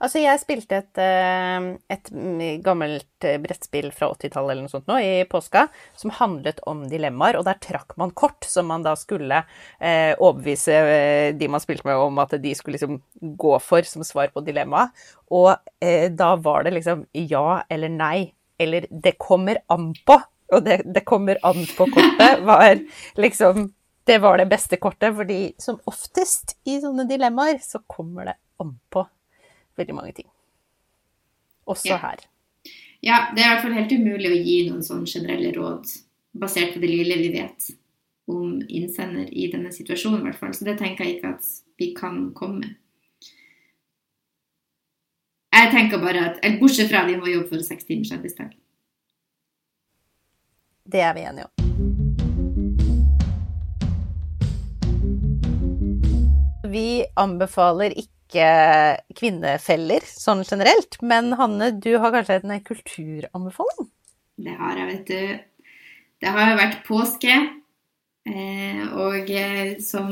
Altså, 0.00 0.20
jeg 0.22 0.40
spilte 0.40 0.78
et, 0.80 1.00
eh, 1.00 1.66
et 1.92 2.10
mm, 2.12 2.62
gammelt 2.64 3.26
eh, 3.26 3.38
brettspill 3.42 3.90
fra 3.94 4.10
80-tallet 4.14 4.54
eller 4.54 4.66
noe 4.66 4.72
sånt 4.72 4.88
nå, 4.90 4.98
i 5.02 5.26
påska, 5.28 5.66
som 5.98 6.14
handlet 6.16 6.62
om 6.70 6.84
dilemmaer, 6.90 7.38
og 7.38 7.46
der 7.48 7.60
trakk 7.62 7.96
man 8.00 8.14
kort 8.16 8.46
som 8.48 8.70
man 8.70 8.86
da 8.86 8.96
skulle 8.98 9.42
eh, 9.78 10.14
overbevise 10.16 10.76
eh, 10.76 11.28
de 11.36 11.50
man 11.52 11.62
spilte 11.62 11.88
med 11.88 12.00
om 12.00 12.22
at 12.22 12.36
de 12.42 12.54
skulle 12.56 12.78
liksom 12.78 13.00
gå 13.36 13.56
for 13.64 13.86
som 13.88 14.04
svar 14.06 14.32
på 14.34 14.44
dilemmaet. 14.46 14.94
Og 15.34 15.52
eh, 15.82 16.08
da 16.12 16.34
var 16.40 16.66
det 16.66 16.76
liksom 16.76 17.06
ja 17.26 17.62
eller 17.72 17.92
nei, 17.92 18.30
eller 18.60 18.88
det 18.90 19.16
kommer 19.20 19.60
an 19.72 19.92
på. 20.06 20.20
Og 20.54 20.62
det, 20.62 20.84
det 20.94 21.02
kommer 21.02 21.40
an 21.46 21.64
på 21.74 21.88
kortet 21.90 22.44
var 22.46 22.78
liksom 23.18 23.66
det 24.06 24.18
var 24.22 24.38
det 24.38 24.46
beste 24.46 24.76
kortet, 24.76 25.14
fordi 25.16 25.40
som 25.58 25.80
oftest 25.90 26.56
i 26.64 26.78
sånne 26.82 27.08
dilemmaer 27.08 27.58
så 27.62 27.80
kommer 27.90 28.30
det 28.30 28.36
an 28.62 28.76
på 28.94 29.02
veldig 29.76 29.94
mange 29.94 30.12
ting. 30.14 30.28
Også 31.66 31.90
Ja. 31.90 31.96
her. 31.98 32.20
Ja, 33.02 33.32
det 33.34 33.42
er 33.42 33.50
i 33.50 33.54
hvert 33.54 33.62
fall 33.62 33.74
helt 33.74 33.92
umulig 33.92 34.30
å 34.30 34.44
gi 34.44 34.70
noen 34.70 34.82
sånn 34.82 35.06
generelle 35.06 35.52
råd 35.52 35.90
basert 36.38 36.74
på 36.74 36.80
det 36.80 36.88
lille 36.88 37.18
vi 37.18 37.32
vet 37.34 37.70
om 38.28 38.60
innsender 38.68 39.28
i 39.32 39.50
denne 39.50 39.70
situasjonen, 39.72 40.20
i 40.20 40.30
hvert 40.30 40.38
fall. 40.38 40.54
Så 40.54 40.64
det 40.64 40.78
tenker 40.78 41.04
jeg 41.04 41.16
ikke 41.16 41.34
at 41.34 41.44
vi 41.78 41.92
kan 41.94 42.32
komme 42.34 42.60
med. 42.60 42.76
Jeg 45.52 45.70
tenker 45.72 45.98
bare 45.98 46.30
at, 46.30 46.38
eller 46.44 46.60
Bortsett 46.60 46.90
fra 46.90 47.02
at 47.02 47.10
vi 47.10 47.16
må 47.16 47.26
jobbe 47.32 47.48
for 47.48 47.58
seks 47.58 47.84
timers 47.84 48.12
arbeidsdag. 48.12 48.54
Det 50.86 51.00
er 51.00 51.14
vi 51.14 51.20
enige 51.20 51.44
om. 51.44 51.95
Vi 56.70 57.04
anbefaler 57.18 57.94
ikke 57.96 58.46
kvinnefeller 59.16 60.04
sånn 60.06 60.42
generelt, 60.46 60.98
men 61.02 61.32
Hanne, 61.38 61.70
du 61.78 61.92
har 62.02 62.14
kanskje 62.14 62.40
en 62.42 62.64
kulturanbefaling? 62.64 63.90
Det 64.36 64.56
har 64.58 64.80
jeg, 64.80 64.88
vet 64.90 65.06
du. 65.12 65.70
Det 66.20 66.32
har 66.32 66.50
jo 66.50 66.58
vært 66.58 66.82
påske, 66.86 67.36
eh, 68.28 68.82
og 68.96 69.30
eh, 69.30 69.76
som 69.84 70.10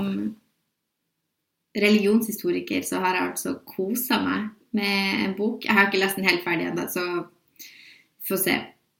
religionshistoriker 1.74 2.84
så 2.86 3.00
har 3.02 3.16
jeg 3.18 3.30
altså 3.32 3.54
kosa 3.66 4.20
meg 4.22 4.50
med 4.76 5.24
en 5.24 5.34
bok. 5.38 5.64
Jeg 5.64 5.74
har 5.74 5.88
ikke 5.88 6.02
lest 6.02 6.20
den 6.20 6.28
helt 6.28 6.44
ferdig 6.46 6.68
ennå, 6.70 6.86
så 6.90 7.04
få 8.24 8.38
se. 8.40 8.58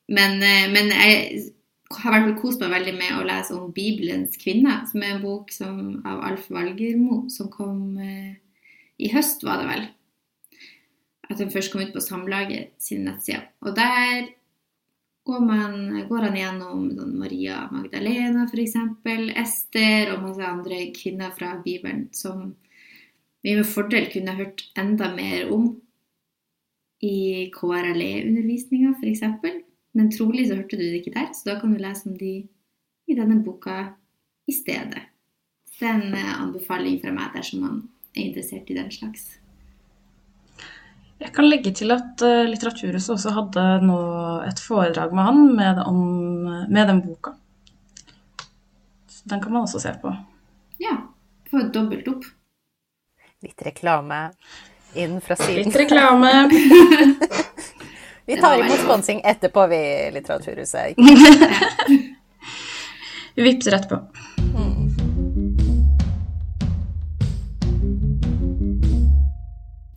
Men, 0.09 0.41
eh, 0.43 0.67
men 0.73 0.91
jeg 0.93 1.45
har 1.93 2.15
fall 2.15 2.37
kost 2.41 2.63
meg 2.63 2.73
veldig 2.73 2.95
med 2.97 3.19
å 3.19 3.27
lese 3.27 3.57
om 3.57 3.73
Bibelens 3.75 4.39
kvinne, 4.41 4.81
som 4.91 5.03
er 5.03 5.17
en 5.17 5.25
bok 5.25 5.53
som, 5.53 5.83
av 6.09 6.23
Alf 6.31 6.49
Valgermo, 6.53 7.25
som 7.33 7.51
kom 7.53 7.99
eh, 8.01 8.33
i 8.97 9.11
høst, 9.13 9.45
var 9.45 9.61
det 9.61 9.69
vel. 9.69 9.85
At 11.29 11.39
den 11.41 11.53
først 11.53 11.73
kom 11.73 11.85
ut 11.85 11.93
på 11.95 12.03
Samlaget 12.05 12.75
sin 12.83 13.05
nettside. 13.09 13.43
Og 13.65 13.77
der 13.77 14.31
går, 15.25 15.41
man, 15.41 15.77
går 16.09 16.27
han 16.29 16.37
gjennom 16.37 16.89
sånn 16.97 17.15
Maria 17.21 17.63
Magdalena 17.73 18.45
f.eks., 18.51 18.77
Ester 19.45 20.13
og 20.15 20.27
masse 20.27 20.45
andre 20.45 20.83
kvinner 20.97 21.33
fra 21.37 21.55
Bibelen 21.65 22.09
som 22.17 22.53
vi 23.45 23.57
med 23.57 23.69
fordel 23.69 24.09
kunne 24.13 24.37
hørt 24.37 24.67
enda 24.81 25.11
mer 25.13 25.51
om 25.53 25.69
i 27.05 27.51
KRLE-undervisninga 27.53 28.95
f.eks. 28.97 29.64
Men 29.95 30.11
trolig 30.11 30.49
så 30.49 30.59
hørte 30.59 30.79
du 30.79 30.83
det 30.83 31.01
ikke 31.01 31.15
der, 31.15 31.31
så 31.35 31.53
da 31.53 31.61
kan 31.61 31.73
du 31.75 31.79
lese 31.79 32.09
om 32.11 32.17
de 32.19 32.35
i 33.07 33.15
denne 33.15 33.39
boka 33.47 33.95
i 34.47 34.55
stedet. 34.55 35.07
Det 35.79 35.87
er 35.87 35.95
en 35.95 36.15
eh, 36.15 36.35
anbefaling 36.41 37.01
fra 37.03 37.13
meg 37.15 37.35
dersom 37.35 37.63
man 37.65 37.81
er 38.15 38.29
interessert 38.29 38.71
i 38.71 38.77
den 38.77 38.91
slags. 38.95 39.27
Jeg 41.23 41.31
kan 41.35 41.47
legge 41.47 41.71
til 41.73 41.95
at 41.95 42.23
uh, 42.27 42.45
Litteraturhuset 42.49 43.15
også 43.15 43.33
hadde 43.37 43.65
nå 43.87 43.99
et 44.45 44.61
foredrag 44.61 45.15
med 45.15 45.29
han 45.29 45.43
med, 45.57 45.81
om, 45.87 46.01
med 46.69 46.91
den 46.91 47.01
boka. 47.05 47.37
Så 49.09 49.23
den 49.31 49.43
kan 49.43 49.55
man 49.55 49.63
også 49.63 49.81
se 49.83 49.95
på. 50.03 50.13
Ja, 50.83 50.99
få 51.51 51.69
dobbelt 51.75 52.11
opp. 52.11 52.27
Litt 53.45 53.63
reklame 53.63 54.27
inn 54.99 55.21
fra 55.23 55.39
siden. 55.39 55.71
Litt 55.71 55.81
reklame. 55.85 56.35
Vi 58.27 58.37
tar 58.37 58.59
imot 58.59 58.79
sponsing 58.81 59.21
etterpå, 59.25 59.67
vi 59.67 60.11
Litteraturhuset. 60.15 60.95
Vi 63.35 63.43
vippser 63.43 63.75
etterpå. 63.75 63.97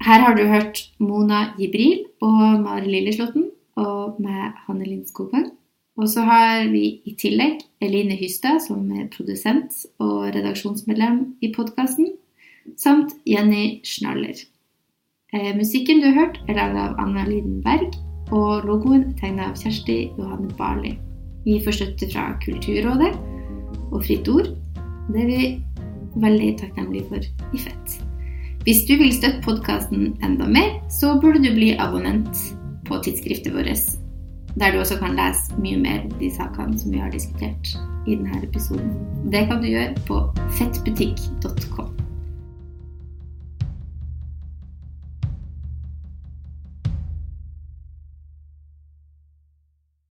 Her 0.07 0.19
har 0.23 0.35
du 0.35 0.43
hørt 0.47 0.81
Mona 0.99 1.53
Jibril 1.59 2.03
og 2.23 2.61
Mari 2.63 2.89
Lilleslåtten 2.89 3.49
og 3.79 4.19
med 4.23 4.57
Hanne 4.65 4.87
Linn 4.87 5.05
Skogvang. 5.07 5.51
Og 5.97 6.09
så 6.09 6.21
har 6.27 6.67
vi 6.71 7.01
i 7.07 7.15
tillegg 7.19 7.63
Eline 7.81 8.15
Hystad, 8.19 8.59
som 8.65 8.91
er 8.91 9.07
produsent 9.13 9.73
og 10.03 10.27
redaksjonsmedlem 10.35 11.21
i 11.41 11.51
podkasten, 11.55 12.11
samt 12.75 13.15
Jenny 13.25 13.79
Schnaller. 13.87 14.35
Eh, 15.33 15.55
musikken 15.57 16.03
du 16.03 16.11
har 16.11 16.19
hørt, 16.21 16.43
er 16.47 16.59
laget 16.59 16.83
av 16.83 16.99
Anna 17.03 17.25
Liden 17.27 17.61
Berg, 17.65 17.95
og 18.35 18.65
logoen 18.67 19.09
er 19.09 19.19
tegna 19.21 19.49
av 19.51 19.59
Kjersti 19.59 19.97
Johanne 20.17 20.51
Barli. 20.57 20.95
Vi 21.45 21.59
får 21.63 21.77
støtte 21.77 22.09
fra 22.11 22.29
Kulturrådet 22.43 23.13
og 23.91 24.01
Fritt 24.03 24.27
Ord. 24.31 24.49
Det 25.13 25.23
er 25.23 25.29
vi 25.31 25.41
veldig 26.19 26.51
takknemlige 26.59 27.07
for 27.11 27.53
i 27.55 27.61
Fett. 27.61 27.99
Hvis 28.67 28.83
du 28.89 28.97
vil 28.99 29.13
støtte 29.15 29.43
podkasten 29.45 30.17
enda 30.25 30.47
mer, 30.51 30.73
så 30.91 31.13
burde 31.21 31.39
du 31.39 31.53
bli 31.55 31.71
abonnent 31.79 32.41
på 32.87 32.99
tidsskriftet 33.03 33.55
vårt. 33.55 33.85
Der 34.59 34.73
du 34.73 34.81
også 34.81 34.97
kan 34.99 35.15
lese 35.15 35.55
mye 35.61 35.77
mer 35.79 36.01
om 36.03 36.17
de 36.19 36.31
sakene 36.33 36.79
som 36.79 36.91
vi 36.91 36.99
har 36.99 37.13
diskutert 37.13 37.77
i 38.07 38.17
denne 38.17 38.41
episoden. 38.43 38.91
Det 39.31 39.45
kan 39.47 39.61
du 39.61 39.69
gjøre 39.69 39.95
på 40.09 40.19
fettbutikk.com. 40.57 42.06